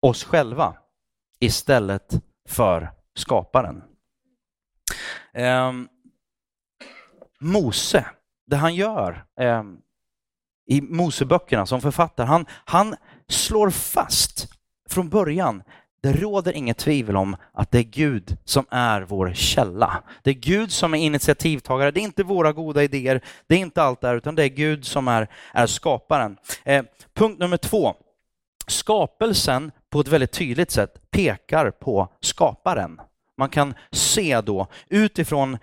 [0.00, 0.76] oss själva
[1.40, 3.82] istället för skaparen.
[5.34, 5.72] Eh,
[7.40, 8.06] Mose,
[8.46, 9.62] det han gör eh,
[10.66, 12.96] i Moseböckerna som författare, han, han
[13.28, 14.51] slår fast
[14.92, 15.62] från början,
[16.02, 20.02] det råder inget tvivel om att det är Gud som är vår källa.
[20.22, 21.90] Det är Gud som är initiativtagare.
[21.90, 24.86] Det är inte våra goda idéer, det är inte allt där, utan det är Gud
[24.86, 26.36] som är, är skaparen.
[26.64, 27.94] Eh, punkt nummer två.
[28.66, 33.00] Skapelsen på ett väldigt tydligt sätt pekar på skaparen.
[33.38, 35.58] Man kan se då utifrån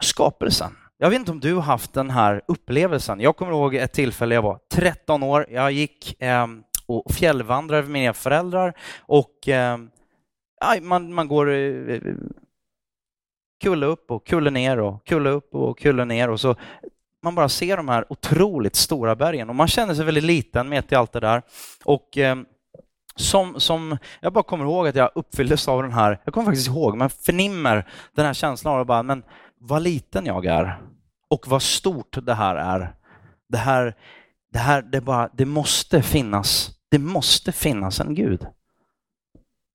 [0.00, 0.76] skapelsen.
[0.98, 3.20] Jag vet inte om du har haft den här upplevelsen.
[3.20, 6.46] Jag kommer ihåg ett tillfälle, jag var 13 år, jag gick eh,
[6.90, 9.78] och fjällvandrar med mina föräldrar och eh,
[10.82, 12.00] man, man går eh,
[13.62, 16.56] kulle upp och kulle ner och kulle upp och kulle ner och så
[17.22, 20.92] man bara ser de här otroligt stora bergen och man känner sig väldigt liten med
[20.92, 21.42] i allt det där.
[21.84, 22.36] Och eh,
[23.16, 26.68] som, som, jag bara kommer ihåg att jag uppfylldes av den här, jag kommer faktiskt
[26.68, 29.22] ihåg, man förnimmer den här känslan av bara, men
[29.58, 30.82] vad liten jag är
[31.28, 32.94] och vad stort det här är.
[33.48, 33.96] Det här,
[34.52, 38.46] det här, det bara, det måste finnas det måste finnas en Gud.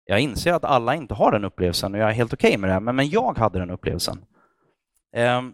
[0.05, 2.69] Jag inser att alla inte har den upplevelsen och jag är helt okej okay med
[2.69, 4.25] det, men, men jag hade den upplevelsen.
[5.15, 5.53] Ehm,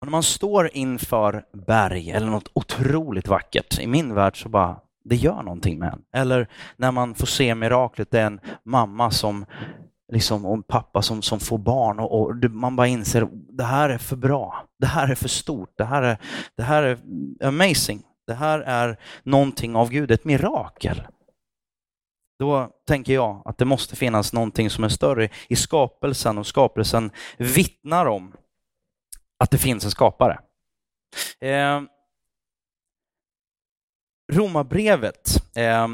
[0.00, 4.80] och när man står inför berg eller något otroligt vackert, i min värld så bara,
[5.04, 6.02] det gör någonting med en.
[6.12, 9.46] Eller när man får se miraklet, det är en mamma som
[10.12, 13.90] liksom, och en pappa som, som får barn och, och, man bara inser det här
[13.90, 14.64] är för bra.
[14.78, 15.72] Det här är för stort.
[15.76, 16.18] Det här är,
[16.56, 16.98] det här är
[17.44, 18.02] amazing.
[18.28, 21.08] Det här är någonting av Gud, ett mirakel.
[22.38, 27.10] Då tänker jag att det måste finnas någonting som är större i skapelsen och skapelsen
[27.38, 28.36] vittnar om
[29.38, 30.40] att det finns en skapare.
[31.40, 31.82] Eh,
[34.32, 35.88] Romarbrevet, eh,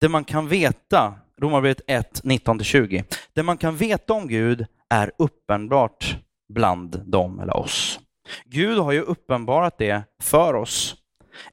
[0.00, 6.16] det man kan veta, Romarbrevet 1, 19-20, det man kan veta om Gud är uppenbart
[6.48, 8.00] bland dem eller oss.
[8.44, 10.96] Gud har ju uppenbarat det för oss.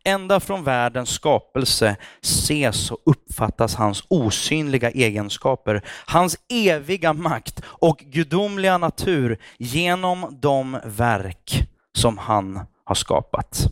[0.04, 8.78] Ända från världens skapelse ses och uppfattas hans osynliga egenskaper, hans eviga makt och gudomliga
[8.78, 13.68] natur genom de verk som han har skapat.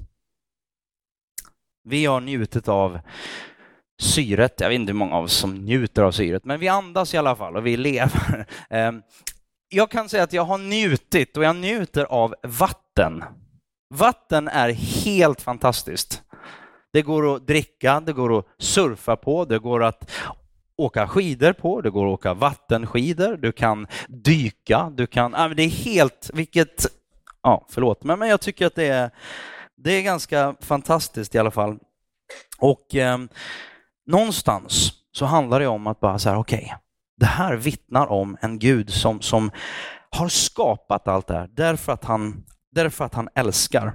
[1.83, 2.99] Vi har njutit av
[4.01, 4.53] syret.
[4.59, 7.17] Jag vet inte hur många av oss som njuter av syret, men vi andas i
[7.17, 8.45] alla fall och vi lever.
[8.69, 9.01] Ehm,
[9.69, 12.84] jag kan säga att jag har njutit och jag njuter av vatten.
[12.97, 13.23] Vatten
[13.93, 16.23] Vatten är helt fantastiskt.
[16.93, 20.11] Det går att dricka, det går att surfa på, det går att
[20.77, 25.31] åka skidor på, det går att åka vattenskidor, du kan dyka, du kan...
[25.31, 26.85] det är helt, vilket...
[27.43, 29.11] Ja, förlåt, men, men jag tycker att det är,
[29.77, 31.77] det är ganska fantastiskt i alla fall.
[32.59, 33.17] Och eh,
[34.05, 36.77] någonstans så handlar det om att bara säga okej, okay,
[37.17, 39.51] det här vittnar om en Gud som, som
[40.09, 43.93] har skapat allt det här därför att, han, därför att han älskar.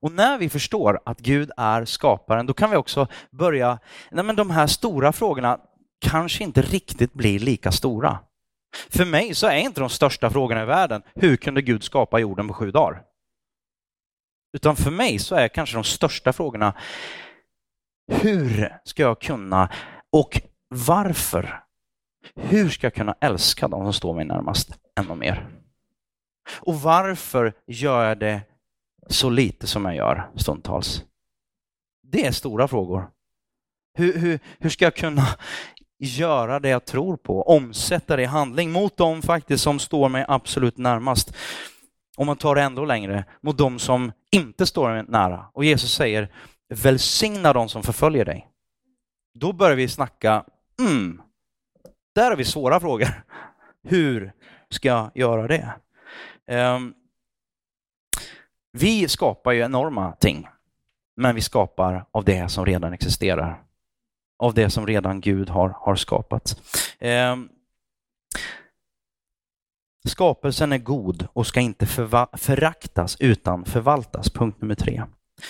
[0.00, 3.78] Och när vi förstår att Gud är skaparen, då kan vi också börja,
[4.10, 5.58] nej men de här stora frågorna
[6.00, 8.18] kanske inte riktigt blir lika stora.
[8.90, 12.48] För mig så är inte de största frågorna i världen, hur kunde Gud skapa jorden
[12.48, 13.02] på sju dagar?
[14.52, 16.74] Utan för mig så är kanske de största frågorna,
[18.12, 19.68] hur ska jag kunna
[20.12, 21.60] och varför
[22.36, 25.63] hur ska jag kunna älska de som står mig närmast ännu mer?
[26.48, 28.40] Och varför gör jag det
[29.06, 31.04] så lite som jag gör stundtals?
[32.02, 33.10] Det är stora frågor.
[33.94, 35.26] Hur, hur, hur ska jag kunna
[35.98, 40.24] göra det jag tror på, omsätta det i handling mot dem faktiskt som står mig
[40.28, 41.36] absolut närmast?
[42.16, 45.46] Om man tar det ändå längre, mot dem som inte står mig nära.
[45.52, 46.28] Och Jesus säger,
[46.68, 48.48] välsigna de som förföljer dig.
[49.34, 50.44] Då börjar vi snacka,
[50.80, 51.22] mm,
[52.14, 53.08] där har vi svåra frågor.
[53.82, 54.32] Hur
[54.70, 55.74] ska jag göra det?
[56.46, 56.94] Ehm,
[58.72, 60.48] vi skapar ju enorma ting,
[61.16, 63.62] men vi skapar av det som redan existerar.
[64.38, 66.60] Av det som redan Gud har, har skapat.
[66.98, 67.48] Ehm,
[70.08, 71.86] skapelsen är god och ska inte
[72.32, 74.30] föraktas utan förvaltas.
[74.30, 75.02] Punkt nummer tre.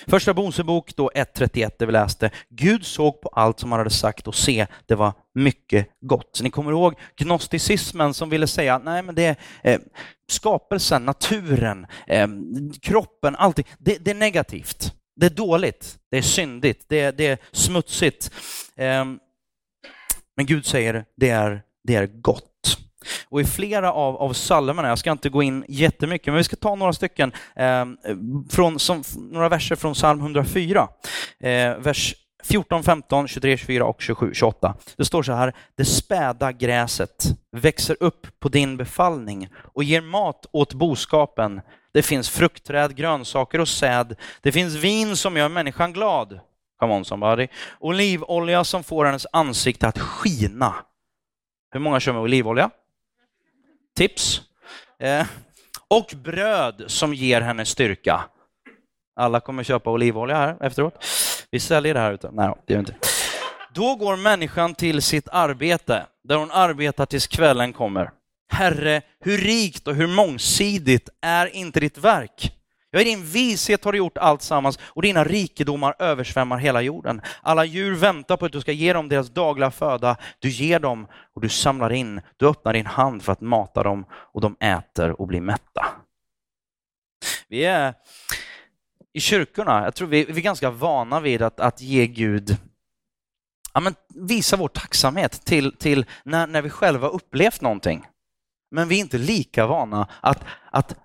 [0.06, 4.34] Första Mosebok 1.31 där vi läste, Gud såg på allt som han hade sagt och
[4.34, 6.40] se, det var mycket gott.
[6.42, 9.80] Ni kommer ihåg gnosticismen som ville säga, nej men det är eh,
[10.30, 12.28] skapelsen, naturen, eh,
[12.82, 14.94] kroppen, allting, det, det, är negativt.
[15.16, 18.30] Det är dåligt, det är syndigt, det, det är smutsigt.
[18.76, 19.04] Eh,
[20.36, 22.83] men Gud säger, det är, det är gott.
[23.28, 26.56] Och i flera av, av psalmerna, jag ska inte gå in jättemycket, men vi ska
[26.56, 27.86] ta några stycken, eh,
[28.50, 30.88] från, som, några verser från psalm 104.
[31.40, 32.14] Eh, vers
[32.44, 34.74] 14, 15, 23, 24 och 27, 28.
[34.96, 40.46] Det står så här, det späda gräset växer upp på din befallning och ger mat
[40.52, 41.60] åt boskapen.
[41.92, 44.16] Det finns fruktträd, grönsaker och säd.
[44.40, 46.40] Det finns vin som gör människan glad.
[46.80, 47.48] Come on somebody.
[47.80, 50.74] Olivolja som får hennes ansikte att skina.
[51.72, 52.70] Hur många kör med olivolja?
[53.96, 54.40] Tips.
[55.00, 55.26] Eh,
[55.88, 58.24] och bröd som ger henne styrka.
[59.20, 61.04] Alla kommer köpa olivolja här efteråt.
[61.50, 62.30] Vi säljer det här ute.
[62.32, 62.94] Nej, det gör vi inte.
[63.74, 68.10] Då går människan till sitt arbete, där hon arbetar tills kvällen kommer.
[68.52, 72.52] Herre, hur rikt och hur mångsidigt är inte ditt verk?
[72.94, 77.22] Ja, i din vishet har du gjort allt sammans och dina rikedomar översvämmar hela jorden.
[77.42, 80.16] Alla djur väntar på att du ska ge dem deras dagliga föda.
[80.38, 82.20] Du ger dem och du samlar in.
[82.36, 85.86] Du öppnar din hand för att mata dem och de äter och blir mätta.
[87.48, 87.94] Vi är
[89.12, 92.56] i kyrkorna, jag tror vi, vi är ganska vana vid att, att ge Gud
[93.72, 98.06] ja, men visa vår tacksamhet till, till när, när vi själva upplevt någonting.
[98.70, 100.96] Men vi är inte lika vana att, att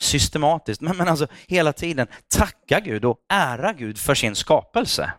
[0.00, 5.12] systematiskt, men, men alltså hela tiden tacka Gud och ära Gud för sin skapelse.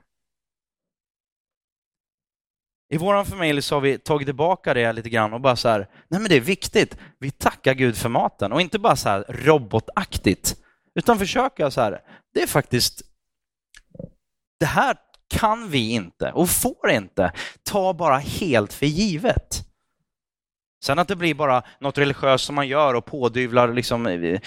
[2.93, 5.89] I vår familj så har vi tagit tillbaka det lite grann och bara så här,
[6.07, 6.97] nej men det är viktigt.
[7.19, 10.55] Vi tackar Gud för maten och inte bara så här robotaktigt,
[10.95, 12.01] utan försöka så här,
[12.33, 13.01] det är faktiskt,
[14.59, 17.31] det här kan vi inte och får inte
[17.63, 19.72] ta bara helt för givet.
[20.83, 24.39] Sen att det blir bara något religiöst som man gör och pådyvlar liksom, eh,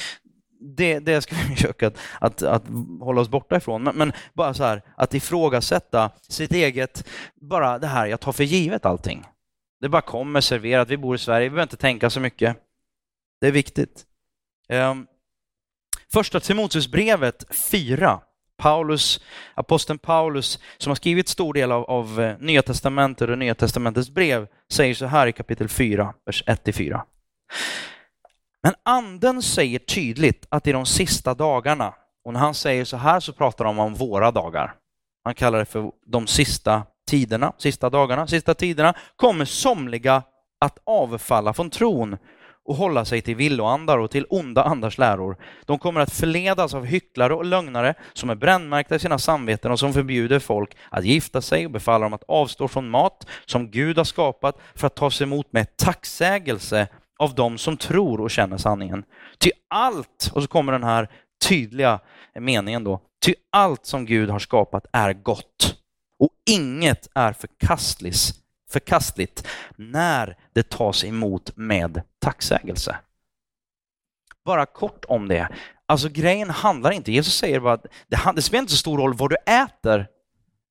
[0.61, 2.63] det, det ska vi försöka att, att, att,
[3.01, 3.83] hålla oss borta ifrån.
[3.83, 8.45] Men, men, bara så här, att ifrågasätta sitt eget, bara det här, jag tar för
[8.45, 9.25] givet allting.
[9.81, 12.57] Det bara kommer serverat, vi bor i Sverige, vi behöver inte tänka så mycket.
[13.41, 14.07] Det är viktigt.
[14.69, 15.07] Um,
[16.13, 18.21] första Timoteusbrevet 4
[18.67, 19.21] Paulus,
[19.55, 24.11] aposteln Paulus, som har skrivit stor del av, av eh, Nya Testamentet och Nya Testamentets
[24.11, 27.01] brev, säger så här i kapitel 4, vers 1-4.
[28.63, 33.21] Men anden säger tydligt att i de sista dagarna, och när han säger så här
[33.21, 34.75] så pratar han om våra dagar.
[35.25, 40.23] Han kallar det för de sista tiderna, sista dagarna, sista tiderna, kommer somliga
[40.61, 42.17] att avfalla från tron
[42.67, 45.37] och hålla sig till villoandar och till onda andars läror.
[45.65, 49.79] De kommer att förledas av hycklare och lögnare som är brännmärkta i sina samveten och
[49.79, 53.99] som förbjuder folk att gifta sig och befaller dem att avstå från mat som Gud
[53.99, 59.05] har skapat för att tas emot med tacksägelse av dem som tror och känner sanningen.
[59.39, 61.11] Ty allt, och så kommer den här
[61.49, 62.01] tydliga
[62.41, 65.77] meningen då, ty allt som Gud har skapat är gott
[66.19, 72.97] och inget är förkastligt förkastligt när det tas emot med tacksägelse.
[74.45, 75.49] Bara kort om det.
[75.87, 79.15] Alltså grejen handlar inte, Jesus säger bara att det, det spelar inte så stor roll
[79.15, 80.07] vad du äter,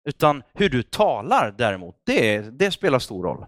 [0.05, 3.45] utan hur du talar däremot, det, det spelar stor roll.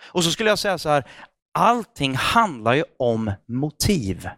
[0.00, 1.04] Och så skulle jag säga så här,
[1.52, 4.28] allting handlar ju om motiv.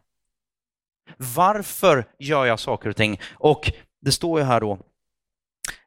[1.16, 3.20] Varför gör jag saker och ting?
[3.32, 4.78] Och det står ju här då,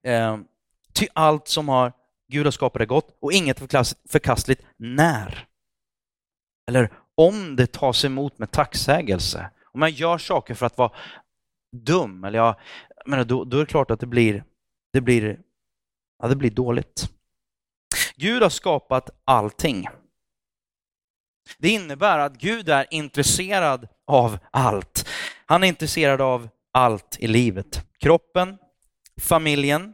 [0.04, 0.38] eh,
[0.94, 1.94] ty allt som har
[2.34, 3.60] Gud har skapat det gott och inget
[4.10, 5.48] förkastligt när.
[6.68, 9.50] Eller om det tas emot med tacksägelse.
[9.74, 10.92] Om jag gör saker för att vara
[11.76, 12.56] dum, eller jag,
[13.06, 14.44] menar, då, då är det klart att det blir,
[14.94, 15.40] det blir,
[16.20, 17.10] ja, det blir dåligt.
[18.16, 19.88] Gud har skapat allting.
[21.58, 25.10] Det innebär att Gud är intresserad av allt.
[25.46, 27.86] Han är intresserad av allt i livet.
[28.00, 28.58] Kroppen,
[29.22, 29.94] familjen,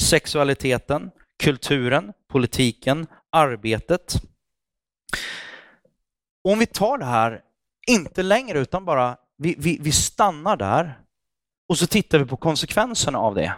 [0.00, 1.10] sexualiteten,
[1.44, 4.14] kulturen, politiken, arbetet.
[6.44, 7.40] Om vi tar det här,
[7.86, 10.98] inte längre utan bara vi, vi, vi stannar där
[11.68, 13.54] och så tittar vi på konsekvenserna av det,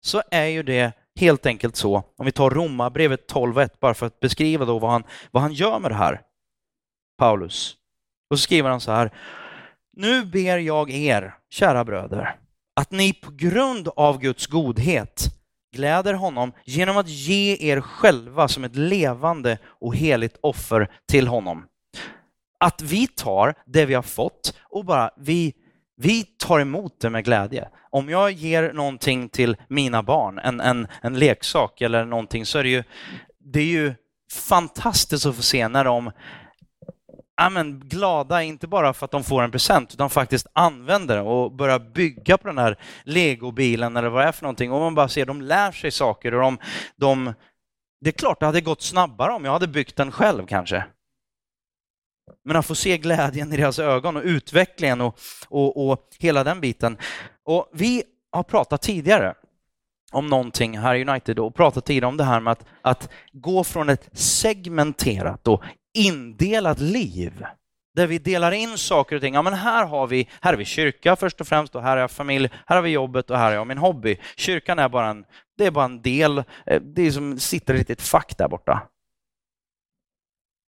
[0.00, 4.20] så är ju det helt enkelt så, om vi tar Romarbrevet 12.1 bara för att
[4.20, 6.22] beskriva då vad han, vad han gör med det här,
[7.18, 7.76] Paulus.
[8.30, 9.14] Och så skriver han så här,
[9.92, 12.36] nu ber jag er, kära bröder,
[12.76, 15.37] att ni på grund av Guds godhet
[15.78, 21.64] gläder honom genom att ge er själva som ett levande och heligt offer till honom.
[22.60, 25.54] Att vi tar det vi har fått och bara vi,
[25.96, 27.68] vi tar emot det med glädje.
[27.90, 32.62] Om jag ger någonting till mina barn, en, en, en leksak eller någonting, så är
[32.62, 32.84] det ju,
[33.38, 33.94] det är ju
[34.32, 36.10] fantastiskt att få se när de
[37.38, 41.26] ja, men, glada, inte bara för att de får en present, utan faktiskt använder den
[41.26, 44.72] och börjar bygga på den här legobilen eller vad det är för någonting.
[44.72, 46.58] Och man bara ser, de lär sig saker och de,
[46.96, 47.34] de
[48.00, 50.84] det är klart det hade gått snabbare om jag hade byggt den själv kanske.
[52.44, 55.18] Men att få se glädjen i deras ögon och utvecklingen och,
[55.48, 56.98] och, och hela den biten.
[57.44, 59.34] Och vi har pratat tidigare
[60.12, 63.64] om någonting här i United och pratat tidigare om det här med att, att gå
[63.64, 65.62] från ett segmenterat och
[66.06, 67.44] indelat liv
[67.98, 69.34] där vi delar in saker och ting.
[69.34, 71.96] Ja, men här har vi, här har vi kyrka först och främst och här har
[71.96, 74.18] jag familj, här har vi jobbet och här har jag min hobby.
[74.36, 75.24] Kyrkan är bara en,
[75.56, 78.88] det är bara en del, eh, det är som sitter ett litet fack där borta.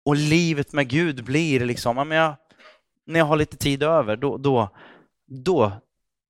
[0.05, 2.35] Och livet med Gud blir liksom, ja, men jag,
[3.05, 4.69] när jag har lite tid över, då, då,
[5.27, 5.71] då,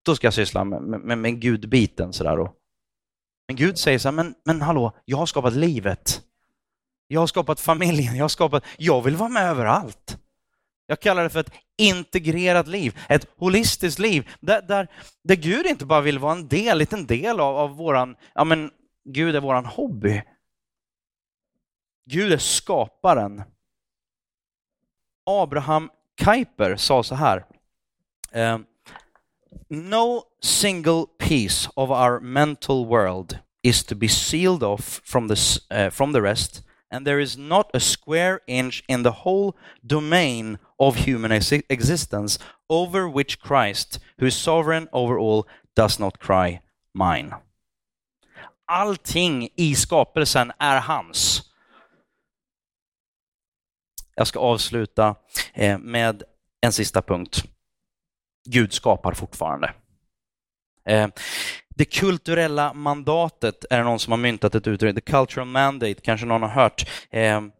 [0.06, 2.14] då ska jag syssla med, med, med Gud-biten.
[2.14, 2.50] Sådär
[3.48, 6.22] Men Gud säger så här, men, men hallå, jag har skapat livet.
[7.12, 10.18] Jag har skapat familjen, jag har skapat, jag vill vara med överallt.
[10.86, 14.88] Jag kallar det för ett integrerat liv, ett holistiskt liv, där, där,
[15.24, 18.72] där Gud inte bara vill vara en del, liten del av, av våran, ja men
[19.06, 20.24] Gud är våran hobby.
[22.06, 23.44] Gud är skaparen.
[25.26, 27.46] Abraham Kuyper sa så här,
[28.32, 28.58] eh,
[29.70, 35.36] No single piece of our mental world is to be sealed off from the,
[35.86, 40.58] uh, from the rest and there is not a square inch in the whole domain
[40.80, 46.62] of human ex existence over which Christ, who is sovereign over all, does not cry
[46.94, 47.34] mine.
[48.68, 51.42] Allting i skapelsen är hans.
[54.16, 55.16] Jag ska avsluta
[55.54, 56.24] eh, med
[56.62, 57.44] en sista punkt.
[58.50, 59.74] Gud skapar fortfarande.
[60.86, 61.08] Eh,
[61.80, 64.96] det kulturella mandatet är det någon som har myntat ett uttryck.
[64.96, 66.90] The cultural mandate kanske någon har hört.
[67.12, 67.52] Eh, men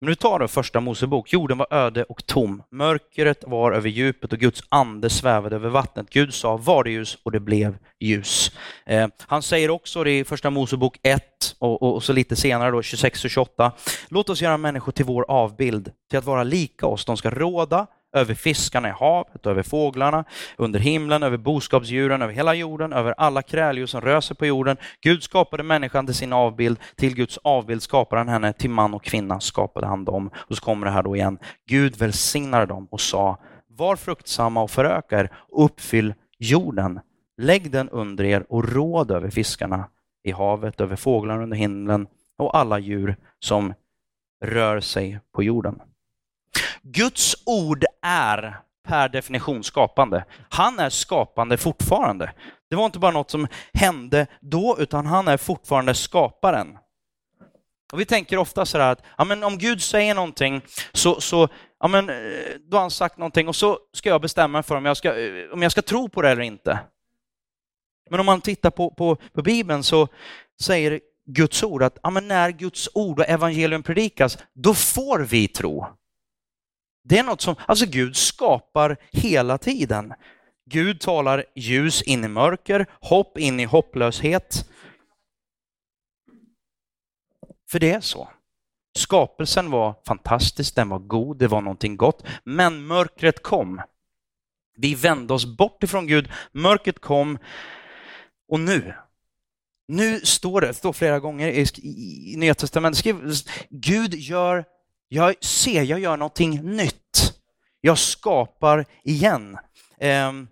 [0.00, 1.32] nu tar du första Mosebok.
[1.32, 2.62] Jorden var öde och tom.
[2.70, 6.10] Mörkret var över djupet och Guds ande svävade över vattnet.
[6.10, 8.52] Gud sa var det ljus och det blev ljus.
[8.86, 11.22] Eh, han säger också det i första Mosebok 1
[11.58, 13.72] och, och, och, så lite senare då 26 och 28.
[14.08, 17.04] Låt oss göra människor till vår avbild, till att vara lika oss.
[17.04, 20.24] De ska råda över fiskarna i havet, över fåglarna,
[20.56, 24.76] under himlen, över boskapsdjuren, över hela jorden, över alla kräldjur som rör sig på jorden.
[25.00, 29.04] Gud skapade människan till sin avbild, till Guds avbild skapade han henne, till man och
[29.04, 30.30] kvinna skapade han dem.
[30.36, 31.38] Och så kommer det här då igen.
[31.66, 33.38] Gud välsignade dem och sa,
[33.68, 37.00] var fruktsamma och föröka er uppfyll jorden.
[37.36, 39.88] Lägg den under er och råd över fiskarna
[40.24, 42.06] i havet, över fåglarna under himlen
[42.38, 43.74] och alla djur som
[44.44, 45.80] rör sig på jorden.
[46.92, 48.56] Guds ord är
[48.88, 50.24] per definition skapande.
[50.48, 52.32] Han är skapande fortfarande.
[52.70, 56.78] Det var inte bara något som hände då, utan han är fortfarande skaparen.
[57.92, 60.62] Och vi tänker ofta så att ja, men om Gud säger någonting,
[60.92, 61.48] så, så
[61.80, 62.16] ja, men, eh,
[62.60, 65.52] då har han sagt någonting och så ska jag bestämma för om jag ska, eh,
[65.52, 66.78] om jag ska tro på det eller inte.
[68.10, 70.08] Men om man tittar på, på, på Bibeln så
[70.60, 75.48] säger Guds ord att ja, men när Guds ord och evangelium predikas, då får vi
[75.48, 75.86] tro.
[77.08, 80.14] Det är något som, alltså Gud skapar hela tiden.
[80.70, 84.68] Gud talar ljus in i mörker, hopp in i hopplöshet.
[87.70, 88.28] För det är så.
[88.98, 92.26] Skapelsen var fantastisk, den var god, det var någonting gott.
[92.44, 93.80] Men mörkret kom.
[94.76, 97.38] Vi vände oss bort ifrån Gud, mörkret kom
[98.48, 98.94] och nu,
[99.88, 103.04] nu står det, det står flera gånger i, i, i Nya Testamentet,
[103.70, 104.64] Gud gör
[105.08, 107.34] jag ser, jag gör någonting nytt.
[107.80, 109.58] Jag skapar igen.
[110.00, 110.48] Ehm,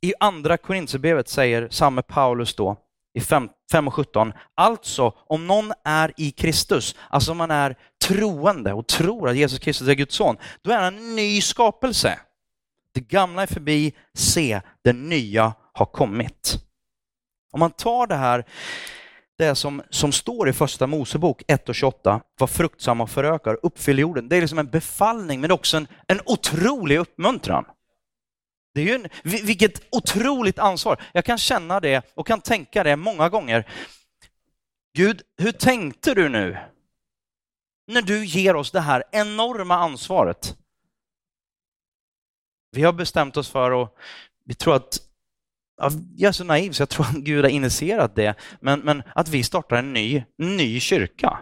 [0.00, 2.76] I andra Korintierbrevet säger samme Paulus då,
[3.14, 3.48] i 5
[3.86, 4.32] och 17.
[4.54, 9.58] Alltså, om någon är i Kristus, alltså om man är troende och tror att Jesus
[9.58, 12.18] Kristus är Guds son, då är han en ny skapelse.
[12.92, 16.56] Det gamla är förbi, se, det nya har kommit.
[17.52, 18.44] Om man tar det här,
[19.38, 23.98] det som, som står i första Mosebok 1 och 28, var fruktsamma och förökar, uppfyll
[23.98, 24.28] jorden.
[24.28, 27.64] Det är liksom en befallning men också en, en otrolig uppmuntran.
[28.74, 31.02] Det är ju en, vilket otroligt ansvar.
[31.12, 33.68] Jag kan känna det och kan tänka det många gånger.
[34.94, 36.58] Gud, hur tänkte du nu?
[37.86, 40.56] När du ger oss det här enorma ansvaret.
[42.70, 43.94] Vi har bestämt oss för att,
[44.44, 44.98] vi tror att,
[46.16, 49.28] jag är så naiv så jag tror att Gud har initierat det, men, men att
[49.28, 51.38] vi startar en ny, ny kyrka.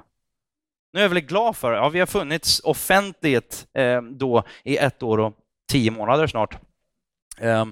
[0.93, 5.03] Nu är jag väldigt glad för, ja vi har funnits offentligt eh, då i ett
[5.03, 5.35] år och
[5.69, 6.59] tio månader snart.
[7.39, 7.67] Eh,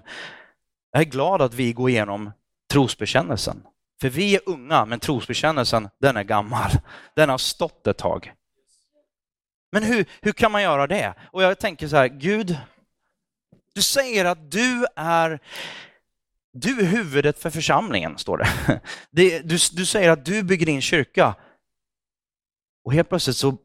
[0.92, 2.32] jag är glad att vi går igenom
[2.72, 3.66] trosbekännelsen.
[4.00, 6.70] För vi är unga, men trosbekännelsen, den är gammal.
[7.16, 8.32] Den har stått ett tag.
[9.72, 11.14] Men hur, hur kan man göra det?
[11.30, 12.56] Och jag tänker så här, Gud,
[13.74, 15.40] du säger att du är
[16.53, 18.80] du är huvudet för församlingen, står det.
[19.11, 21.34] det du, du säger att du bygger din kyrka.
[22.84, 23.57] Och helt plötsligt så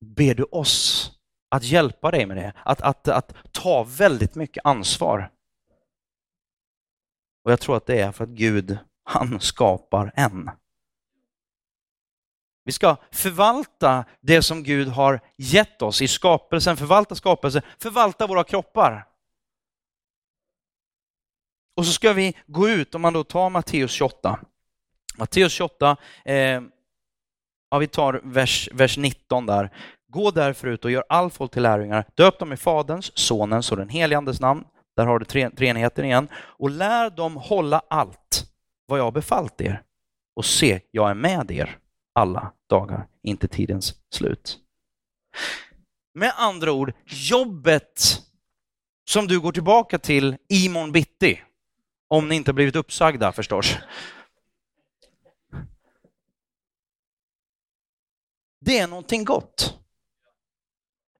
[0.00, 1.10] ber du oss
[1.50, 5.30] att hjälpa dig med det, att, att, att ta väldigt mycket ansvar.
[7.44, 10.50] Och jag tror att det är för att Gud, han skapar en.
[12.64, 18.44] Vi ska förvalta det som Gud har gett oss i skapelsen, förvalta skapelsen, förvalta våra
[18.44, 19.06] kroppar.
[21.78, 24.38] Och så ska vi gå ut, om man då tar Matteus 28.
[25.16, 26.34] Matteus 28, eh,
[27.70, 29.70] ja, vi tar vers, vers 19 där.
[30.08, 32.04] Gå därför ut och gör all folk till lärjungar.
[32.14, 34.64] Döp dem i Faderns, Sonens och den helige Andes namn.
[34.96, 36.28] Där har du tre, treenigheten igen.
[36.34, 38.50] Och lär dem hålla allt
[38.86, 39.82] vad jag har befallt er.
[40.36, 41.78] Och se, jag är med er
[42.14, 44.58] alla dagar, inte tidens slut.
[46.14, 48.22] Med andra ord, jobbet
[49.08, 51.40] som du går tillbaka till imorgon bitti,
[52.08, 53.76] om ni inte har blivit uppsagda förstås.
[58.60, 59.78] Det är någonting gott.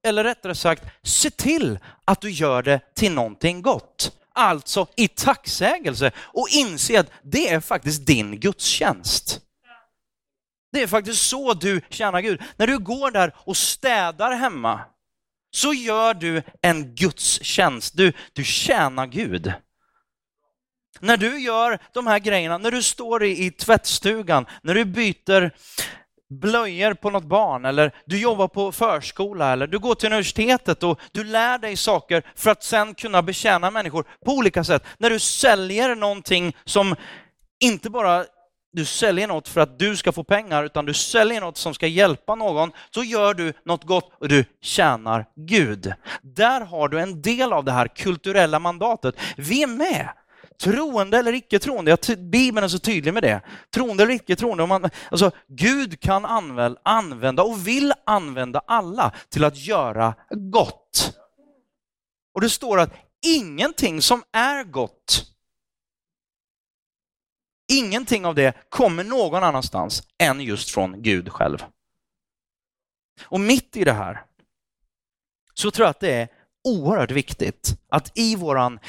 [0.03, 4.19] Eller rättare sagt, se till att du gör det till någonting gott.
[4.33, 9.41] Alltså i tacksägelse och inse att det är faktiskt din gudstjänst.
[10.73, 12.43] Det är faktiskt så du tjänar Gud.
[12.57, 14.81] När du går där och städar hemma
[15.51, 17.97] så gör du en gudstjänst.
[17.97, 19.53] Du, du tjänar Gud.
[21.01, 25.51] När du gör de här grejerna, när du står i, i tvättstugan, när du byter
[26.31, 31.01] blöjor på något barn eller du jobbar på förskola eller du går till universitetet och
[31.13, 34.85] du lär dig saker för att sen kunna betjäna människor på olika sätt.
[34.99, 36.97] När du säljer någonting som
[37.61, 38.25] inte bara
[38.73, 41.87] du säljer något för att du ska få pengar, utan du säljer något som ska
[41.87, 45.93] hjälpa någon, så gör du något gott och du tjänar Gud.
[46.23, 49.15] Där har du en del av det här kulturella mandatet.
[49.37, 50.09] Vi är med
[50.59, 53.41] troende eller icke troende, Bibeln är så tydlig med det.
[53.71, 56.25] Troende eller icke troende, man, alltså, Gud kan
[56.83, 61.19] använda och vill använda alla till att göra gott.
[62.35, 62.95] Och det står att
[63.27, 65.25] ingenting som är gott,
[67.73, 71.65] ingenting av det kommer någon annanstans än just från Gud själv.
[73.25, 74.25] Och mitt i det här
[75.55, 76.29] så tror jag att det är
[76.65, 78.81] oerhört viktigt att i våran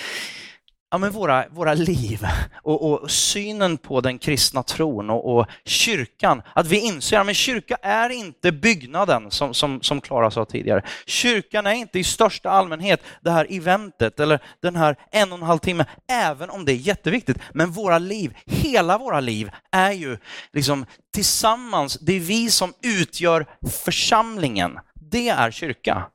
[0.92, 2.28] ja, men våra, våra liv
[2.64, 7.78] och, och synen på den kristna tron och, och kyrkan, att vi inser att kyrka
[7.82, 10.84] är inte byggnaden som, som, som Klara sa tidigare.
[11.06, 15.46] Kyrkan är inte i största allmänhet det här eventet eller den här en och en
[15.46, 17.38] halv timme, även om det är jätteviktigt.
[17.54, 20.18] Men våra liv, hela våra liv är ju
[20.54, 23.46] liksom tillsammans, det är vi som utgör
[23.84, 24.80] församlingen.
[24.94, 26.06] Det är kyrka.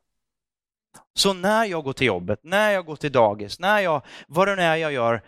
[1.14, 4.56] Så när jag går till jobbet, när jag går till dagis, när jag, vad det
[4.56, 5.22] nu är jag gör,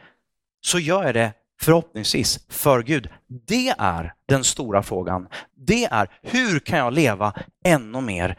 [0.60, 3.08] så gör jag det förhoppningsvis för Gud.
[3.26, 5.28] Det är den stora frågan.
[5.54, 8.38] Det är hur kan jag leva ännu mer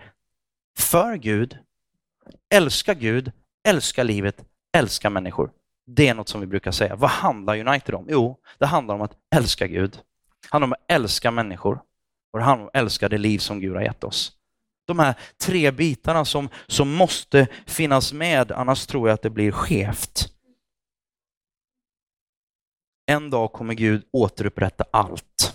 [0.78, 1.57] för Gud,
[2.53, 3.32] älska Gud,
[3.67, 4.43] älska livet,
[4.78, 5.51] älska människor.
[5.88, 6.95] Det är något som vi brukar säga.
[6.95, 8.05] Vad handlar United om?
[8.09, 9.91] Jo, det handlar om att älska Gud.
[10.41, 11.80] Det handlar om att älska människor
[12.32, 14.36] och det handlar om att älska det liv som Gud har gett oss
[14.88, 19.51] de här tre bitarna som, som måste finnas med, annars tror jag att det blir
[19.51, 20.33] skevt.
[23.05, 25.53] En dag kommer Gud återupprätta allt.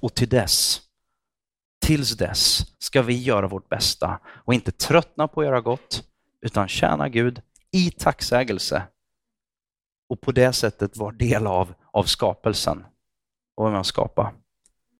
[0.00, 0.82] Och till dess,
[1.86, 6.04] tills dess, ska vi göra vårt bästa och inte tröttna på att göra gott,
[6.40, 8.82] utan tjäna Gud i tacksägelse
[10.08, 12.84] och på det sättet vara del av, av skapelsen.
[13.54, 14.32] och vara med och skapa.